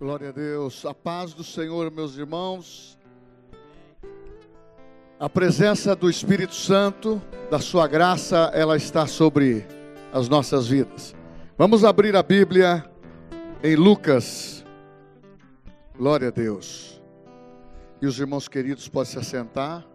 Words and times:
Glória 0.00 0.30
a 0.30 0.32
Deus. 0.32 0.86
A 0.86 0.94
paz 0.94 1.34
do 1.34 1.44
Senhor, 1.44 1.90
meus 1.90 2.16
irmãos. 2.16 2.98
A 5.18 5.28
presença 5.28 5.94
do 5.94 6.08
Espírito 6.08 6.54
Santo, 6.54 7.20
da 7.50 7.58
sua 7.58 7.86
graça, 7.86 8.50
ela 8.54 8.78
está 8.78 9.06
sobre 9.06 9.66
as 10.10 10.26
nossas 10.26 10.68
vidas. 10.68 11.14
Vamos 11.58 11.84
abrir 11.84 12.16
a 12.16 12.22
Bíblia 12.22 12.90
em 13.62 13.76
Lucas. 13.76 14.64
Glória 15.94 16.28
a 16.28 16.30
Deus. 16.30 16.98
E 18.00 18.06
os 18.06 18.18
irmãos 18.18 18.48
queridos 18.48 18.88
podem 18.88 19.12
se 19.12 19.18
assentar. 19.18 19.86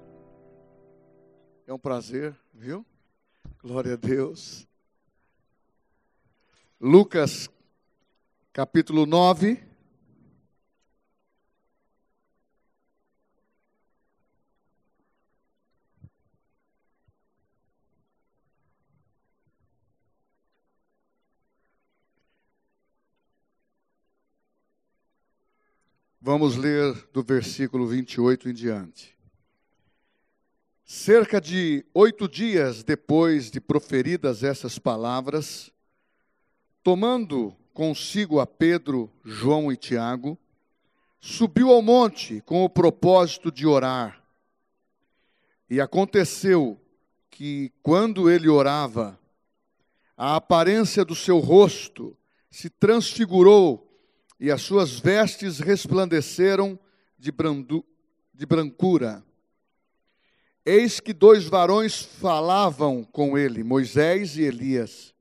É 1.65 1.73
um 1.73 1.79
prazer, 1.79 2.35
viu? 2.53 2.85
Glória 3.63 3.93
a 3.93 3.97
Deus. 3.97 4.67
Lucas, 6.79 7.49
capítulo 8.53 9.07
9. 9.07 9.73
Vamos 26.27 26.55
ler 26.55 26.91
do 27.13 27.21
versículo 27.21 27.85
28 27.85 28.49
em 28.49 28.53
diante. 28.55 29.15
Cerca 30.83 31.39
de 31.39 31.85
oito 31.93 32.27
dias 32.27 32.81
depois 32.83 33.51
de 33.51 33.61
proferidas 33.61 34.41
essas 34.41 34.79
palavras, 34.79 35.71
tomando 36.81 37.55
consigo 37.75 38.39
a 38.39 38.47
Pedro, 38.47 39.07
João 39.23 39.71
e 39.71 39.77
Tiago, 39.77 40.35
subiu 41.19 41.69
ao 41.69 41.83
monte 41.83 42.41
com 42.41 42.63
o 42.63 42.69
propósito 42.69 43.51
de 43.51 43.67
orar. 43.67 44.19
E 45.69 45.79
aconteceu 45.79 46.81
que, 47.29 47.71
quando 47.83 48.31
ele 48.31 48.49
orava, 48.49 49.19
a 50.17 50.37
aparência 50.37 51.05
do 51.05 51.13
seu 51.13 51.37
rosto 51.37 52.17
se 52.49 52.67
transfigurou 52.67 53.84
e 54.39 54.51
as 54.51 54.61
suas 54.61 54.99
vestes 54.99 55.59
resplandeceram 55.59 56.77
de, 57.17 57.31
brandu, 57.31 57.85
de 58.33 58.45
brancura. 58.45 59.23
Eis 60.65 60.99
que 60.99 61.13
dois 61.13 61.45
varões 61.45 62.01
falavam 62.01 63.03
com 63.03 63.37
ele, 63.37 63.63
Moisés 63.63 64.35
e 64.37 64.41
Elias, 64.41 65.13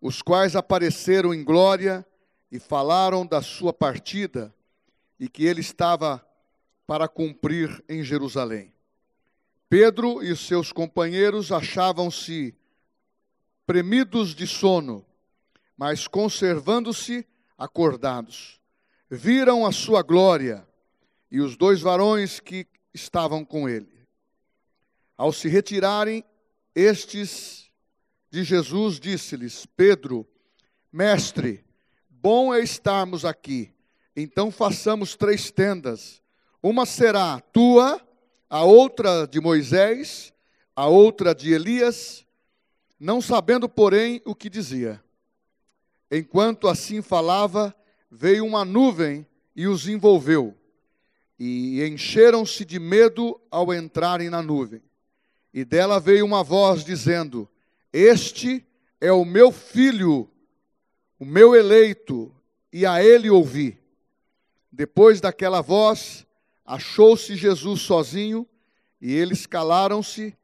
os 0.00 0.22
quais 0.22 0.56
apareceram 0.56 1.34
em 1.34 1.44
glória 1.44 2.06
e 2.50 2.58
falaram 2.58 3.26
da 3.26 3.42
sua 3.42 3.72
partida 3.72 4.54
e 5.20 5.28
que 5.28 5.44
ele 5.44 5.60
estava 5.60 6.26
para 6.86 7.08
cumprir 7.08 7.84
em 7.88 8.02
Jerusalém. 8.02 8.72
Pedro 9.68 10.22
e 10.22 10.34
seus 10.36 10.72
companheiros 10.72 11.50
achavam-se 11.50 12.54
premidos 13.66 14.34
de 14.34 14.46
sono, 14.46 15.04
mas 15.76 16.06
conservando-se 16.06 17.26
acordados. 17.56 18.60
Viram 19.10 19.64
a 19.64 19.72
sua 19.72 20.02
glória 20.02 20.66
e 21.30 21.40
os 21.40 21.56
dois 21.56 21.80
varões 21.80 22.40
que 22.40 22.66
estavam 22.92 23.44
com 23.44 23.68
ele. 23.68 23.96
Ao 25.16 25.32
se 25.32 25.48
retirarem, 25.48 26.24
estes 26.74 27.70
de 28.30 28.44
Jesus 28.44 29.00
disse-lhes: 29.00 29.66
Pedro, 29.76 30.26
mestre, 30.92 31.64
bom 32.08 32.52
é 32.52 32.60
estarmos 32.60 33.24
aqui. 33.24 33.72
Então 34.14 34.50
façamos 34.50 35.14
três 35.14 35.50
tendas. 35.50 36.22
Uma 36.62 36.84
será 36.84 37.40
tua, 37.40 38.00
a 38.48 38.64
outra 38.64 39.26
de 39.26 39.40
Moisés, 39.40 40.32
a 40.74 40.86
outra 40.86 41.34
de 41.34 41.52
Elias, 41.52 42.26
não 42.98 43.20
sabendo, 43.20 43.68
porém, 43.68 44.20
o 44.24 44.34
que 44.34 44.50
dizia. 44.50 45.02
Enquanto 46.10 46.68
assim 46.68 47.02
falava, 47.02 47.74
veio 48.10 48.44
uma 48.44 48.64
nuvem 48.64 49.26
e 49.54 49.66
os 49.66 49.88
envolveu, 49.88 50.54
e 51.38 51.82
encheram-se 51.84 52.64
de 52.64 52.78
medo 52.78 53.40
ao 53.50 53.74
entrarem 53.74 54.30
na 54.30 54.42
nuvem. 54.42 54.82
E 55.52 55.64
dela 55.64 55.98
veio 55.98 56.24
uma 56.24 56.44
voz 56.44 56.84
dizendo: 56.84 57.48
Este 57.92 58.64
é 59.00 59.10
o 59.10 59.24
meu 59.24 59.50
filho, 59.50 60.30
o 61.18 61.24
meu 61.24 61.54
eleito, 61.54 62.34
e 62.72 62.86
a 62.86 63.02
ele 63.02 63.28
ouvi. 63.30 63.78
Depois 64.70 65.20
daquela 65.20 65.60
voz, 65.60 66.26
achou-se 66.64 67.34
Jesus 67.34 67.80
sozinho, 67.80 68.46
e 69.00 69.12
eles 69.12 69.46
calaram-se, 69.46 70.36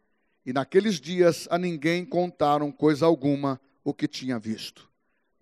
e 0.44 0.52
naqueles 0.52 1.00
dias 1.00 1.46
a 1.50 1.58
ninguém 1.58 2.04
contaram 2.04 2.72
coisa 2.72 3.06
alguma 3.06 3.60
o 3.84 3.94
que 3.94 4.08
tinha 4.08 4.38
visto. 4.38 4.91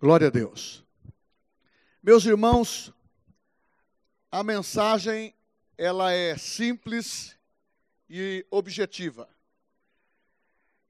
Glória 0.01 0.29
a 0.29 0.31
Deus. 0.31 0.83
Meus 2.01 2.25
irmãos, 2.25 2.91
a 4.31 4.43
mensagem 4.43 5.31
ela 5.77 6.11
é 6.11 6.35
simples 6.39 7.37
e 8.09 8.43
objetiva. 8.49 9.29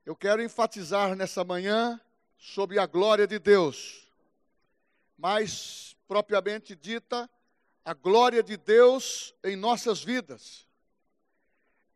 Eu 0.05 0.15
quero 0.15 0.41
enfatizar 0.41 1.13
nessa 1.13 1.43
manhã 1.43 1.99
sobre 2.37 2.79
a 2.79 2.85
glória 2.85 3.27
de 3.27 3.37
Deus. 3.37 4.09
Mais 5.17 5.93
propriamente 6.07 6.73
dita, 6.73 7.29
a 7.83 7.93
glória 7.93 8.41
de 8.41 8.55
Deus 8.55 9.35
em 9.43 9.57
nossas 9.57 10.01
vidas. 10.01 10.65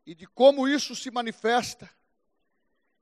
E 0.04 0.14
de 0.14 0.26
como 0.26 0.68
isso 0.68 0.94
se 0.94 1.10
manifesta. 1.10 1.88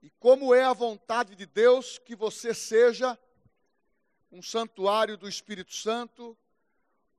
E 0.00 0.08
como 0.20 0.54
é 0.54 0.62
a 0.62 0.72
vontade 0.72 1.34
de 1.34 1.46
Deus 1.46 1.98
que 1.98 2.14
você 2.14 2.54
seja 2.54 3.19
um 4.34 4.42
santuário 4.42 5.16
do 5.16 5.28
Espírito 5.28 5.72
Santo, 5.72 6.36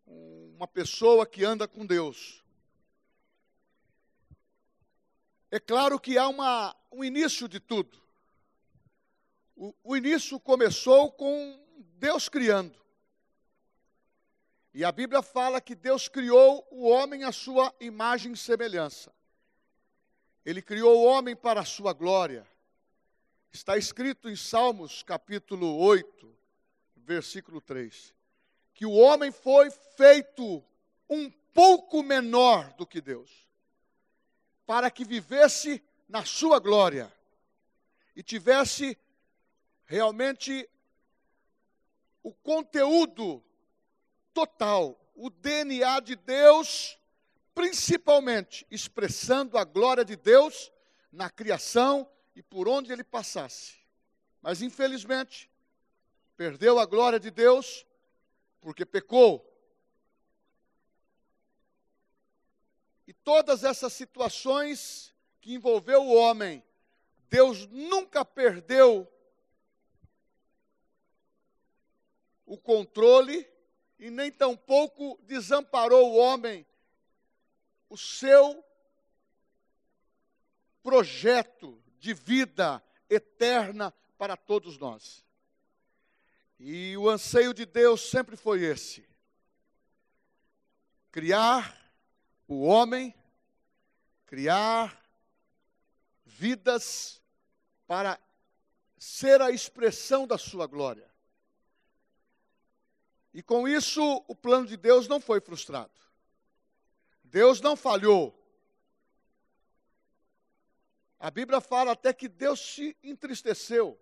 uma 0.05 0.67
pessoa 0.67 1.25
que 1.25 1.45
anda 1.45 1.65
com 1.65 1.85
Deus. 1.85 2.43
É 5.49 5.57
claro 5.57 5.97
que 5.97 6.17
há 6.17 6.27
uma, 6.27 6.75
um 6.91 7.05
início 7.05 7.47
de 7.47 7.57
tudo. 7.57 8.03
O, 9.55 9.73
o 9.81 9.95
início 9.95 10.37
começou 10.41 11.09
com 11.09 11.57
Deus 11.97 12.27
criando. 12.27 12.77
E 14.73 14.83
a 14.83 14.91
Bíblia 14.91 15.21
fala 15.21 15.61
que 15.61 15.73
Deus 15.73 16.09
criou 16.09 16.67
o 16.69 16.85
homem 16.85 17.23
à 17.23 17.31
sua 17.31 17.73
imagem 17.79 18.33
e 18.33 18.37
semelhança. 18.37 19.09
Ele 20.45 20.61
criou 20.61 20.97
o 20.99 21.05
homem 21.05 21.33
para 21.33 21.61
a 21.61 21.65
sua 21.65 21.93
glória. 21.93 22.45
Está 23.53 23.77
escrito 23.77 24.29
em 24.29 24.35
Salmos 24.35 25.01
capítulo 25.01 25.77
8, 25.77 26.34
versículo 27.05 27.61
3. 27.61 28.13
Que 28.73 28.85
o 28.85 28.91
homem 28.91 29.31
foi 29.31 29.69
feito 29.95 30.63
um 31.09 31.29
pouco 31.53 32.03
menor 32.03 32.73
do 32.73 32.85
que 32.85 32.99
Deus, 32.99 33.31
para 34.65 34.91
que 34.91 35.05
vivesse 35.05 35.81
na 36.09 36.25
sua 36.25 36.59
glória 36.59 37.13
e 38.15 38.21
tivesse 38.21 38.97
realmente 39.85 40.69
o 42.21 42.33
conteúdo 42.33 43.43
total, 44.33 44.99
o 45.15 45.29
DNA 45.29 45.99
de 46.01 46.15
Deus, 46.15 46.97
principalmente 47.53 48.65
expressando 48.69 49.57
a 49.57 49.63
glória 49.63 50.03
de 50.03 50.15
Deus 50.15 50.71
na 51.11 51.29
criação 51.29 52.09
e 52.35 52.41
por 52.41 52.67
onde 52.67 52.91
ele 52.91 53.03
passasse. 53.03 53.75
Mas 54.41 54.61
infelizmente, 54.61 55.49
perdeu 56.35 56.79
a 56.79 56.85
glória 56.85 57.19
de 57.19 57.31
Deus 57.31 57.85
porque 58.61 58.85
pecou. 58.85 59.43
E 63.07 63.13
todas 63.13 63.63
essas 63.63 63.93
situações 63.93 65.13
que 65.39 65.53
envolveu 65.53 66.03
o 66.03 66.15
homem, 66.15 66.63
Deus 67.29 67.67
nunca 67.67 68.25
perdeu 68.25 69.11
o 72.45 72.57
controle 72.57 73.47
e 73.97 74.09
nem 74.09 74.31
tampouco 74.31 75.19
desamparou 75.23 76.11
o 76.11 76.17
homem 76.17 76.65
o 77.89 77.97
seu 77.97 78.63
projeto 80.83 81.81
de 81.99 82.13
vida 82.13 82.83
eterna 83.09 83.91
para 84.17 84.37
todos 84.37 84.77
nós. 84.77 85.24
E 86.59 86.95
o 86.97 87.09
anseio 87.09 87.53
de 87.53 87.65
Deus 87.65 88.09
sempre 88.09 88.35
foi 88.35 88.63
esse: 88.63 89.07
criar 91.11 91.75
o 92.47 92.63
homem, 92.63 93.13
criar 94.25 95.03
vidas 96.25 97.21
para 97.87 98.19
ser 98.97 99.41
a 99.41 99.51
expressão 99.51 100.25
da 100.25 100.37
sua 100.37 100.67
glória. 100.67 101.09
E 103.33 103.43
com 103.43 103.67
isso, 103.67 104.01
o 104.27 104.35
plano 104.35 104.65
de 104.65 104.77
Deus 104.77 105.07
não 105.07 105.19
foi 105.19 105.41
frustrado. 105.41 105.91
Deus 107.21 107.59
não 107.59 107.75
falhou. 107.75 108.33
A 111.19 111.29
Bíblia 111.29 111.59
fala 111.59 111.91
até 111.91 112.13
que 112.13 112.29
Deus 112.29 112.59
se 112.59 112.95
entristeceu, 113.03 113.99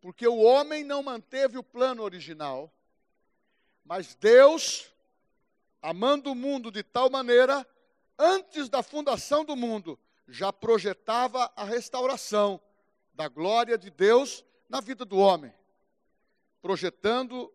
porque 0.00 0.26
o 0.26 0.38
homem 0.38 0.84
não 0.84 1.02
manteve 1.02 1.58
o 1.58 1.62
plano 1.62 2.02
original, 2.02 2.72
mas 3.84 4.14
Deus, 4.14 4.92
amando 5.82 6.32
o 6.32 6.34
mundo 6.34 6.70
de 6.70 6.82
tal 6.82 7.10
maneira, 7.10 7.66
antes 8.18 8.68
da 8.68 8.82
fundação 8.82 9.44
do 9.44 9.56
mundo, 9.56 9.98
já 10.28 10.52
projetava 10.52 11.50
a 11.56 11.64
restauração 11.64 12.60
da 13.14 13.28
glória 13.28 13.76
de 13.76 13.90
Deus 13.90 14.44
na 14.68 14.80
vida 14.80 15.04
do 15.04 15.18
homem, 15.18 15.52
projetando 16.60 17.52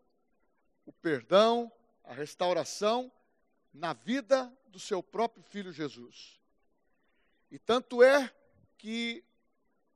o 0.85 0.91
perdão, 0.91 1.71
a 2.03 2.13
restauração 2.13 3.11
na 3.73 3.93
vida 3.93 4.51
do 4.67 4.79
seu 4.79 5.01
próprio 5.01 5.43
filho 5.43 5.71
Jesus. 5.71 6.39
E 7.49 7.59
tanto 7.59 8.03
é 8.03 8.33
que 8.77 9.23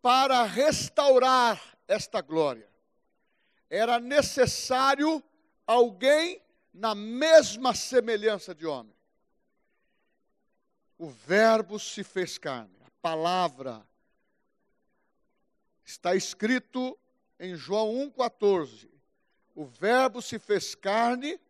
para 0.01 0.43
restaurar 0.43 1.76
esta 1.87 2.21
glória 2.21 2.69
era 3.69 3.99
necessário 3.99 5.23
alguém 5.65 6.41
na 6.73 6.95
mesma 6.95 7.73
semelhança 7.73 8.53
de 8.53 8.65
homem. 8.65 8.95
O 10.97 11.09
Verbo 11.09 11.79
se 11.79 12.03
fez 12.03 12.37
carne, 12.37 12.77
a 12.85 12.91
palavra 13.01 13.85
está 15.83 16.15
escrito 16.15 16.97
em 17.39 17.55
João 17.55 17.93
1,14 18.11 18.97
o 19.57 19.65
Verbo 19.65 20.21
se 20.21 20.37
fez 20.37 20.75
carne 20.75 21.41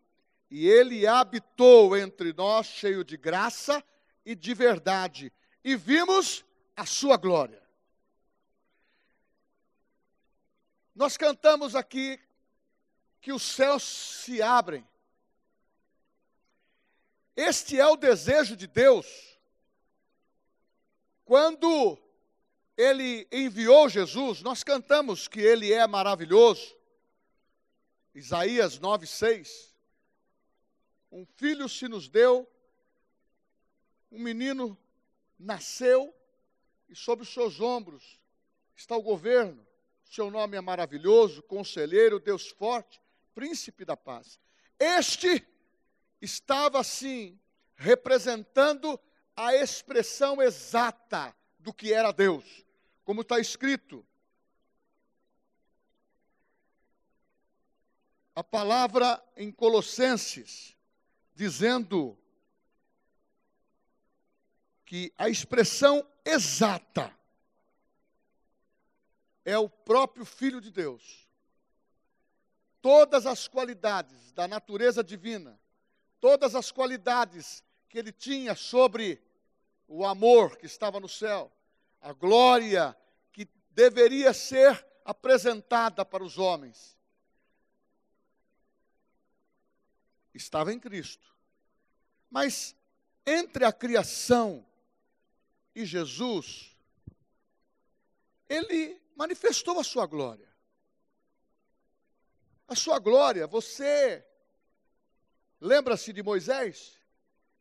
e 0.50 0.66
ele 0.66 1.06
habitou 1.06 1.96
entre 1.98 2.32
nós, 2.32 2.66
cheio 2.66 3.04
de 3.04 3.18
graça 3.18 3.84
e 4.26 4.34
de 4.34 4.54
verdade, 4.54 5.30
e 5.62 5.76
vimos 5.76 6.46
a 6.74 6.86
sua 6.86 7.18
glória. 7.18 7.62
Nós 10.98 11.16
cantamos 11.16 11.76
aqui 11.76 12.20
que 13.22 13.32
os 13.32 13.44
céus 13.44 13.84
se 13.84 14.42
abrem. 14.42 14.84
Este 17.36 17.80
é 17.80 17.86
o 17.86 17.96
desejo 17.96 18.56
de 18.56 18.66
Deus. 18.66 19.06
Quando 21.24 22.00
ele 22.76 23.28
enviou 23.32 23.88
Jesus, 23.88 24.42
nós 24.42 24.64
cantamos 24.64 25.28
que 25.28 25.40
ele 25.40 25.72
é 25.72 25.86
maravilhoso. 25.86 26.76
Isaías 28.16 28.80
9:6. 28.80 29.76
Um 31.12 31.28
filho 31.28 31.70
se 31.70 31.88
nos 31.88 32.10
deu, 32.10 32.52
um 34.12 34.18
menino 34.18 34.76
nasceu 35.38 36.12
e 36.90 36.96
sobre 36.96 37.22
os 37.22 37.32
seus 37.32 37.62
ombros 37.62 38.20
está 38.76 38.98
o 38.98 39.04
governo. 39.04 39.67
Seu 40.10 40.32
nome 40.32 40.58
é 40.58 40.62
maravilhoso, 40.62 41.44
conselheiro, 41.44 42.20
Deus 42.20 42.48
forte, 42.50 43.02
príncipe 43.36 43.84
da 43.84 43.98
paz. 43.98 44.40
Este 44.80 45.46
estava 46.22 46.80
assim 46.80 47.40
representando 47.76 49.00
a 49.36 49.54
expressão 49.54 50.42
exata 50.42 51.36
do 51.60 51.74
que 51.74 51.94
era 51.94 52.12
Deus, 52.12 52.66
como 53.04 53.22
está 53.22 53.40
escrito 53.40 54.06
a 58.38 58.44
palavra 58.44 59.20
em 59.36 59.52
Colossenses, 59.52 60.78
dizendo 61.34 62.16
que 64.86 65.12
a 65.18 65.28
expressão 65.28 66.08
exata 66.24 67.17
é 69.48 69.58
o 69.58 69.70
próprio 69.70 70.26
Filho 70.26 70.60
de 70.60 70.70
Deus. 70.70 71.26
Todas 72.82 73.26
as 73.26 73.48
qualidades 73.48 74.34
da 74.34 74.46
natureza 74.46 75.02
divina, 75.02 75.58
todas 76.20 76.54
as 76.54 76.70
qualidades 76.70 77.64
que 77.88 77.98
ele 77.98 78.12
tinha 78.12 78.56
sobre 78.56 79.24
o 79.88 80.06
amor 80.06 80.58
que 80.58 80.66
estava 80.66 81.00
no 81.00 81.08
céu, 81.08 81.50
a 82.02 82.12
glória 82.12 82.96
que 83.32 83.48
deveria 83.72 84.34
ser 84.34 84.86
apresentada 85.06 86.04
para 86.04 86.26
os 86.26 86.38
homens, 86.38 86.98
estava 90.34 90.74
em 90.74 90.80
Cristo. 90.80 91.34
Mas 92.30 92.76
entre 93.26 93.64
a 93.64 93.72
criação 93.72 94.66
e 95.74 95.86
Jesus, 95.86 96.76
ele 98.50 99.07
manifestou 99.18 99.80
a 99.80 99.84
sua 99.84 100.06
glória. 100.06 100.48
A 102.68 102.76
sua 102.76 103.00
glória, 103.00 103.46
você 103.48 104.26
lembra-se 105.60 106.14
de 106.14 106.24
Moisés? 106.24 106.98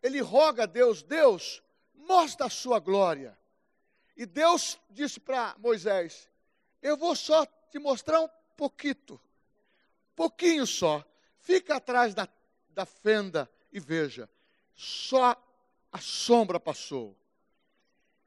Ele 0.00 0.20
roga 0.20 0.62
a 0.62 0.66
Deus: 0.66 1.02
Deus, 1.02 1.62
mostra 1.94 2.46
a 2.46 2.50
sua 2.50 2.78
glória. 2.78 3.36
E 4.16 4.24
Deus 4.24 4.78
disse 4.90 5.18
para 5.18 5.56
Moisés: 5.58 6.28
Eu 6.80 6.96
vou 6.96 7.16
só 7.16 7.44
te 7.44 7.78
mostrar 7.78 8.20
um 8.20 8.28
pouquinho, 8.56 9.20
pouquinho 10.14 10.66
só. 10.66 11.04
Fica 11.38 11.76
atrás 11.76 12.14
da 12.14 12.28
da 12.76 12.84
fenda 12.84 13.50
e 13.72 13.80
veja, 13.80 14.28
só 14.74 15.34
a 15.90 15.98
sombra 15.98 16.60
passou. 16.60 17.16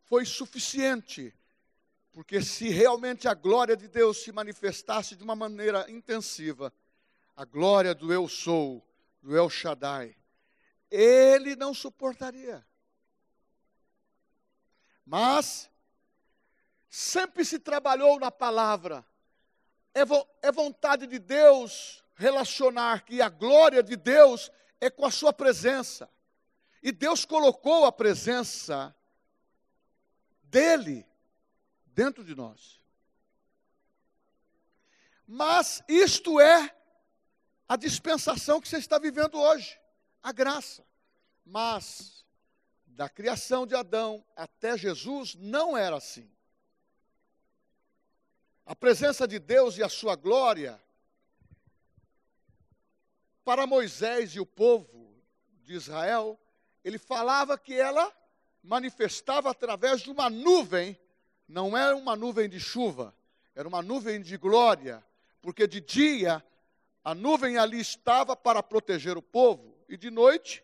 Foi 0.06 0.26
suficiente, 0.26 1.32
porque 2.12 2.42
se 2.42 2.70
realmente 2.70 3.28
a 3.28 3.34
glória 3.34 3.78
de 3.78 3.88
Deus 3.88 4.18
se 4.18 4.32
manifestasse 4.32 5.16
de 5.16 5.24
uma 5.24 5.36
maneira 5.36 5.90
intensiva, 5.90 6.74
a 7.36 7.46
glória 7.46 7.94
do 7.96 8.12
Eu 8.12 8.28
Sou, 8.28 8.86
do 9.22 9.38
El 9.38 9.50
Shaddai, 9.50 10.16
ele 10.90 11.56
não 11.56 11.74
suportaria. 11.74 12.66
Mas, 15.06 15.70
sempre 16.90 17.46
se 17.46 17.60
trabalhou 17.60 18.20
na 18.20 18.32
palavra, 18.32 19.06
é, 19.94 20.04
vo 20.06 20.28
é 20.42 20.52
vontade 20.52 21.08
de 21.08 21.20
Deus 21.20 22.04
relacionar 22.16 23.06
que 23.06 23.22
a 23.22 23.30
glória 23.30 23.82
de 23.82 23.96
Deus 23.96 24.52
é 24.82 24.90
com 24.90 25.06
a 25.06 25.12
sua 25.12 25.32
presença. 25.32 26.10
E 26.82 26.92
Deus 26.92 27.26
colocou 27.26 27.86
a 27.86 27.92
presença 27.92 28.96
dele 30.44 31.09
dentro 32.00 32.24
de 32.24 32.34
nós. 32.34 32.82
Mas 35.28 35.84
isto 35.86 36.40
é 36.40 36.74
a 37.68 37.76
dispensação 37.76 38.62
que 38.62 38.70
você 38.70 38.78
está 38.78 38.98
vivendo 38.98 39.38
hoje, 39.38 39.78
a 40.24 40.32
graça. 40.32 40.88
Mas 41.46 42.26
da 42.88 43.10
criação 43.10 43.68
de 43.68 43.76
Adão 43.76 44.26
até 44.34 44.78
Jesus 44.78 45.36
não 45.36 45.76
era 45.78 45.98
assim. 45.98 46.32
A 48.66 48.74
presença 48.74 49.28
de 49.28 49.38
Deus 49.38 49.78
e 49.78 49.84
a 49.84 49.90
sua 49.90 50.16
glória 50.16 50.82
para 53.44 53.68
Moisés 53.68 54.36
e 54.36 54.40
o 54.40 54.46
povo 54.46 55.22
de 55.66 55.74
Israel, 55.74 56.40
ele 56.82 56.98
falava 56.98 57.58
que 57.58 57.74
ela 57.74 58.10
manifestava 58.64 59.52
através 59.52 60.00
de 60.00 60.10
uma 60.10 60.30
nuvem, 60.30 60.98
não 61.50 61.76
era 61.76 61.98
uma 61.98 62.16
nuvem 62.16 62.48
de 62.48 62.60
chuva, 62.60 63.14
era 63.56 63.68
uma 63.68 63.82
nuvem 63.82 64.22
de 64.22 64.38
glória, 64.38 65.04
porque 65.42 65.68
de 65.68 65.82
dia 65.82 66.46
a 67.04 67.16
nuvem 67.16 67.58
ali 67.58 67.80
estava 67.80 68.36
para 68.36 68.62
proteger 68.62 69.18
o 69.18 69.22
povo, 69.22 69.76
e 69.90 69.98
de 69.98 70.12
noite, 70.12 70.64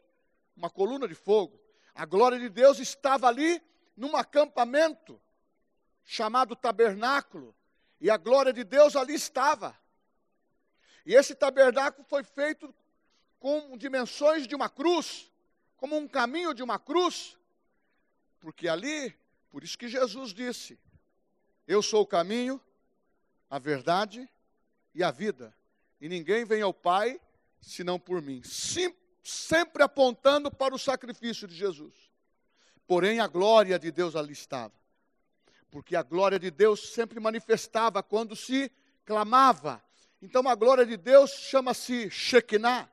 uma 0.56 0.70
coluna 0.70 1.08
de 1.08 1.16
fogo. 1.16 1.60
A 1.96 2.06
glória 2.06 2.38
de 2.38 2.50
Deus 2.50 2.78
estava 2.78 3.28
ali 3.28 3.60
num 3.98 4.16
acampamento 4.16 5.20
chamado 6.04 6.56
tabernáculo, 6.56 7.56
e 8.00 8.12
a 8.12 8.18
glória 8.18 8.54
de 8.54 8.64
Deus 8.64 8.96
ali 8.96 9.16
estava. 9.16 9.76
E 11.04 11.16
esse 11.16 11.34
tabernáculo 11.34 12.06
foi 12.08 12.24
feito 12.24 12.74
com 13.40 13.76
dimensões 13.76 14.46
de 14.46 14.54
uma 14.54 14.70
cruz, 14.70 15.32
como 15.78 15.98
um 15.98 16.08
caminho 16.08 16.54
de 16.54 16.62
uma 16.62 16.78
cruz, 16.78 17.36
porque 18.40 18.68
ali, 18.68 19.16
por 19.56 19.64
isso 19.64 19.78
que 19.78 19.88
Jesus 19.88 20.34
disse: 20.34 20.78
Eu 21.66 21.82
sou 21.82 22.02
o 22.02 22.06
caminho, 22.06 22.60
a 23.50 23.58
verdade 23.58 24.30
e 24.94 25.02
a 25.02 25.12
vida, 25.12 25.56
e 26.02 26.10
ninguém 26.10 26.44
vem 26.44 26.62
ao 26.62 26.74
Pai 26.74 27.22
senão 27.62 27.98
por 27.98 28.22
mim. 28.22 28.42
Sim, 28.44 28.94
sempre 29.24 29.82
apontando 29.82 30.52
para 30.52 30.76
o 30.76 30.78
sacrifício 30.78 31.48
de 31.48 31.56
Jesus. 31.56 31.94
Porém, 32.86 33.22
a 33.22 33.28
glória 33.28 33.80
de 33.80 33.94
Deus 33.94 34.18
ali 34.18 34.34
estava. 34.34 34.74
Porque 35.72 35.96
a 35.96 36.04
glória 36.04 36.38
de 36.38 36.52
Deus 36.52 36.90
sempre 36.90 37.18
manifestava 37.22 38.04
quando 38.04 38.36
se 38.36 38.70
clamava, 39.06 39.82
Então 40.22 40.46
a 40.50 40.56
glória 40.56 40.86
de 40.86 40.98
Deus 40.98 41.32
chama-se 41.32 42.10
Shekinah. 42.10 42.92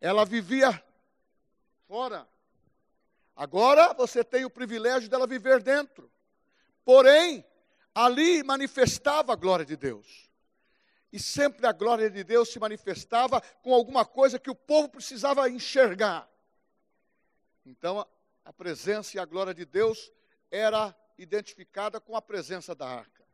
Ela 0.00 0.24
vivia 0.24 0.80
fora. 1.88 2.28
Agora 3.40 3.94
você 3.94 4.22
tem 4.22 4.44
o 4.44 4.50
privilégio 4.50 5.08
dela 5.08 5.26
viver 5.26 5.62
dentro. 5.62 6.12
Porém, 6.84 7.42
ali 7.94 8.42
manifestava 8.42 9.32
a 9.32 9.34
glória 9.34 9.64
de 9.64 9.78
Deus. 9.78 10.30
E 11.10 11.18
sempre 11.18 11.66
a 11.66 11.72
glória 11.72 12.10
de 12.10 12.22
Deus 12.22 12.50
se 12.50 12.58
manifestava 12.58 13.40
com 13.62 13.72
alguma 13.72 14.04
coisa 14.04 14.38
que 14.38 14.50
o 14.50 14.54
povo 14.54 14.90
precisava 14.90 15.48
enxergar. 15.48 16.28
Então, 17.64 18.06
a 18.44 18.52
presença 18.52 19.16
e 19.16 19.18
a 19.18 19.24
glória 19.24 19.54
de 19.54 19.64
Deus 19.64 20.12
era 20.50 20.94
identificada 21.16 21.98
com 21.98 22.14
a 22.14 22.20
presença 22.20 22.74
da 22.74 22.86
arca. 22.86 23.24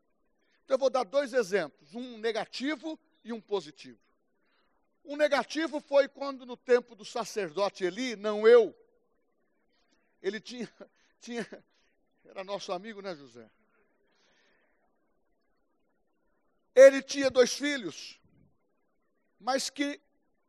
Então, 0.64 0.76
eu 0.76 0.78
vou 0.78 0.88
dar 0.88 1.02
dois 1.02 1.32
exemplos, 1.32 1.96
um 1.96 2.16
negativo 2.18 2.96
e 3.24 3.32
um 3.32 3.40
positivo. 3.40 3.98
Um 5.04 5.16
negativo 5.16 5.80
foi 5.80 6.06
quando, 6.06 6.46
no 6.46 6.56
tempo 6.56 6.94
do 6.94 7.04
sacerdote 7.04 7.84
Eli, 7.84 8.14
não 8.14 8.46
eu, 8.46 8.72
ele 10.22 10.40
tinha, 10.40 10.70
tinha 11.20 11.46
era 12.28 12.42
nosso 12.44 12.72
amigo, 12.72 13.00
né, 13.00 13.14
José? 13.14 13.48
Ele 16.74 17.00
tinha 17.02 17.30
dois 17.30 17.54
filhos, 17.54 18.20
mas 19.38 19.70
que 19.70 20.00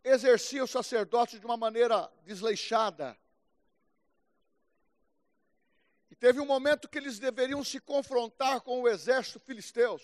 exercia 0.03 0.63
o 0.63 0.67
sacerdócio 0.67 1.39
de 1.39 1.45
uma 1.45 1.55
maneira 1.55 2.11
desleixada. 2.23 3.17
E 6.09 6.15
teve 6.15 6.39
um 6.39 6.45
momento 6.45 6.89
que 6.89 6.97
eles 6.97 7.19
deveriam 7.19 7.63
se 7.63 7.79
confrontar 7.79 8.61
com 8.61 8.81
o 8.81 8.89
exército 8.89 9.39
filisteus. 9.39 10.01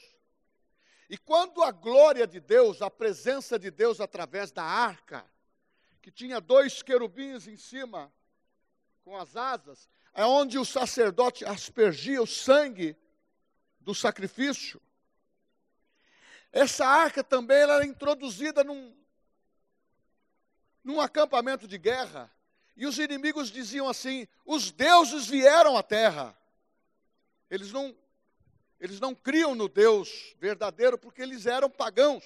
E 1.09 1.17
quando 1.17 1.61
a 1.61 1.71
glória 1.71 2.25
de 2.25 2.39
Deus, 2.39 2.81
a 2.81 2.89
presença 2.89 3.59
de 3.59 3.69
Deus 3.69 3.99
através 3.99 4.51
da 4.51 4.63
arca, 4.63 5.29
que 6.01 6.11
tinha 6.11 6.39
dois 6.39 6.81
querubins 6.81 7.47
em 7.47 7.57
cima, 7.57 8.11
com 9.03 9.17
as 9.17 9.35
asas, 9.35 9.89
é 10.13 10.25
onde 10.25 10.57
o 10.57 10.65
sacerdote 10.65 11.43
aspergia 11.45 12.21
o 12.21 12.27
sangue 12.27 12.95
do 13.79 13.93
sacrifício. 13.93 14.81
Essa 16.51 16.85
arca 16.85 17.23
também 17.23 17.57
era 17.57 17.85
introduzida 17.85 18.63
num, 18.63 18.95
num 20.83 21.01
acampamento 21.01 21.67
de 21.67 21.77
guerra. 21.77 22.31
E 22.75 22.85
os 22.85 22.97
inimigos 22.97 23.51
diziam 23.51 23.89
assim: 23.89 24.27
os 24.45 24.71
deuses 24.71 25.27
vieram 25.27 25.77
à 25.77 25.83
terra. 25.83 26.37
Eles 27.49 27.71
não, 27.71 27.95
eles 28.79 28.99
não 28.99 29.13
criam 29.13 29.53
no 29.53 29.67
Deus 29.67 30.35
verdadeiro 30.39 30.97
porque 30.97 31.21
eles 31.21 31.45
eram 31.45 31.69
pagãos. 31.69 32.23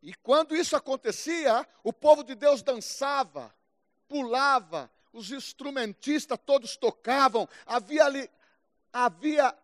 E 0.00 0.14
quando 0.14 0.54
isso 0.54 0.76
acontecia, 0.76 1.66
o 1.82 1.92
povo 1.92 2.22
de 2.22 2.34
Deus 2.34 2.62
dançava, 2.62 3.52
pulava, 4.08 4.90
os 5.12 5.30
instrumentistas 5.30 6.38
todos 6.44 6.76
tocavam, 6.76 7.48
havia 7.66 8.04
ali, 8.04 8.30
havia 8.92 9.54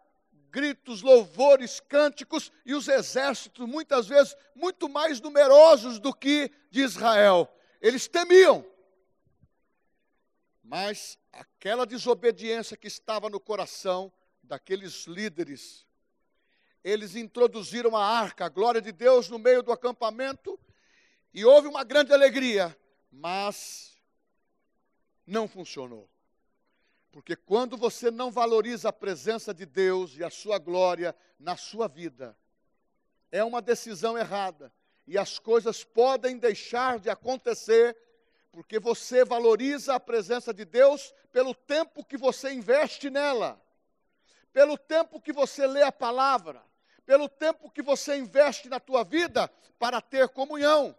gritos, 0.50 1.02
louvores, 1.02 1.80
cânticos, 1.80 2.52
e 2.64 2.74
os 2.74 2.86
exércitos, 2.86 3.66
muitas 3.66 4.06
vezes, 4.06 4.36
muito 4.54 4.88
mais 4.88 5.20
numerosos 5.20 5.98
do 5.98 6.14
que 6.14 6.48
de 6.70 6.80
Israel. 6.80 7.52
Eles 7.80 8.06
temiam. 8.06 8.64
Mas 10.62 11.18
aquela 11.32 11.84
desobediência 11.84 12.76
que 12.76 12.86
estava 12.86 13.28
no 13.28 13.40
coração 13.40 14.12
daqueles 14.42 15.06
líderes, 15.06 15.84
eles 16.84 17.16
introduziram 17.16 17.96
a 17.96 18.06
arca, 18.06 18.44
a 18.44 18.48
glória 18.48 18.80
de 18.80 18.92
Deus, 18.92 19.28
no 19.28 19.40
meio 19.40 19.62
do 19.62 19.72
acampamento, 19.72 20.58
e 21.32 21.44
houve 21.44 21.66
uma 21.66 21.82
grande 21.82 22.12
alegria, 22.12 22.76
mas 23.10 23.93
não 25.26 25.48
funcionou. 25.48 26.08
Porque 27.12 27.36
quando 27.36 27.76
você 27.76 28.10
não 28.10 28.30
valoriza 28.30 28.88
a 28.88 28.92
presença 28.92 29.54
de 29.54 29.64
Deus 29.64 30.16
e 30.16 30.24
a 30.24 30.30
sua 30.30 30.58
glória 30.58 31.14
na 31.38 31.56
sua 31.56 31.86
vida, 31.86 32.36
é 33.30 33.44
uma 33.44 33.62
decisão 33.62 34.18
errada. 34.18 34.72
E 35.06 35.16
as 35.18 35.38
coisas 35.38 35.84
podem 35.84 36.38
deixar 36.38 36.98
de 36.98 37.10
acontecer, 37.10 37.96
porque 38.50 38.78
você 38.78 39.24
valoriza 39.24 39.94
a 39.94 40.00
presença 40.00 40.52
de 40.52 40.64
Deus 40.64 41.14
pelo 41.30 41.54
tempo 41.54 42.04
que 42.04 42.16
você 42.16 42.52
investe 42.52 43.10
nela, 43.10 43.60
pelo 44.52 44.78
tempo 44.78 45.20
que 45.20 45.32
você 45.32 45.66
lê 45.66 45.82
a 45.82 45.92
palavra, 45.92 46.62
pelo 47.04 47.28
tempo 47.28 47.70
que 47.70 47.82
você 47.82 48.16
investe 48.16 48.68
na 48.68 48.80
tua 48.80 49.04
vida 49.04 49.48
para 49.78 50.00
ter 50.00 50.28
comunhão. 50.28 50.96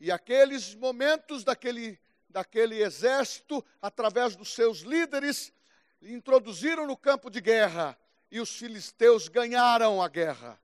E 0.00 0.10
aqueles 0.10 0.74
momentos 0.74 1.44
daquele 1.44 1.98
daquele 2.34 2.82
exército, 2.82 3.64
através 3.80 4.34
dos 4.34 4.52
seus 4.52 4.80
líderes, 4.80 5.52
introduziram 6.02 6.84
no 6.84 6.96
campo 6.96 7.30
de 7.30 7.40
guerra 7.40 7.96
e 8.28 8.40
os 8.40 8.50
filisteus 8.56 9.28
ganharam 9.28 10.02
a 10.02 10.08
guerra. 10.08 10.60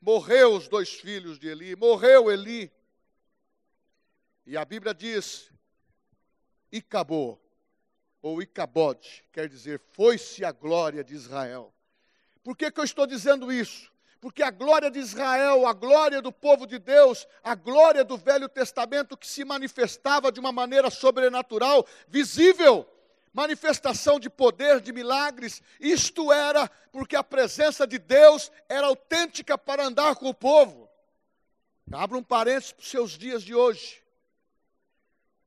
Morreu 0.00 0.54
os 0.56 0.66
dois 0.66 0.94
filhos 0.94 1.38
de 1.38 1.46
Eli, 1.46 1.76
morreu 1.76 2.28
Eli. 2.28 2.72
E 4.44 4.56
a 4.56 4.64
Bíblia 4.64 4.92
diz: 4.92 5.52
Icabô, 6.72 7.38
ou 8.20 8.42
Icabode, 8.42 9.24
quer 9.30 9.48
dizer, 9.48 9.78
foi-se 9.92 10.44
a 10.44 10.50
glória 10.50 11.04
de 11.04 11.14
Israel. 11.14 11.72
Por 12.42 12.56
que, 12.56 12.68
que 12.68 12.80
eu 12.80 12.84
estou 12.84 13.06
dizendo 13.06 13.52
isso? 13.52 13.92
Porque 14.20 14.42
a 14.42 14.50
glória 14.50 14.90
de 14.90 14.98
Israel, 14.98 15.66
a 15.66 15.72
glória 15.72 16.22
do 16.22 16.32
povo 16.32 16.66
de 16.66 16.78
Deus, 16.78 17.26
a 17.42 17.54
glória 17.54 18.04
do 18.04 18.16
Velho 18.16 18.48
Testamento 18.48 19.16
que 19.16 19.26
se 19.26 19.44
manifestava 19.44 20.32
de 20.32 20.40
uma 20.40 20.52
maneira 20.52 20.90
sobrenatural, 20.90 21.86
visível, 22.08 22.88
manifestação 23.32 24.18
de 24.18 24.30
poder, 24.30 24.80
de 24.80 24.92
milagres, 24.92 25.62
isto 25.78 26.32
era 26.32 26.68
porque 26.90 27.14
a 27.14 27.22
presença 27.22 27.86
de 27.86 27.98
Deus 27.98 28.50
era 28.68 28.86
autêntica 28.86 29.58
para 29.58 29.84
andar 29.84 30.16
com 30.16 30.28
o 30.28 30.34
povo. 30.34 30.88
Abra 31.92 32.16
um 32.16 32.22
parênteses 32.22 32.72
para 32.72 32.82
os 32.82 32.88
seus 32.88 33.10
dias 33.12 33.42
de 33.42 33.54
hoje. 33.54 34.02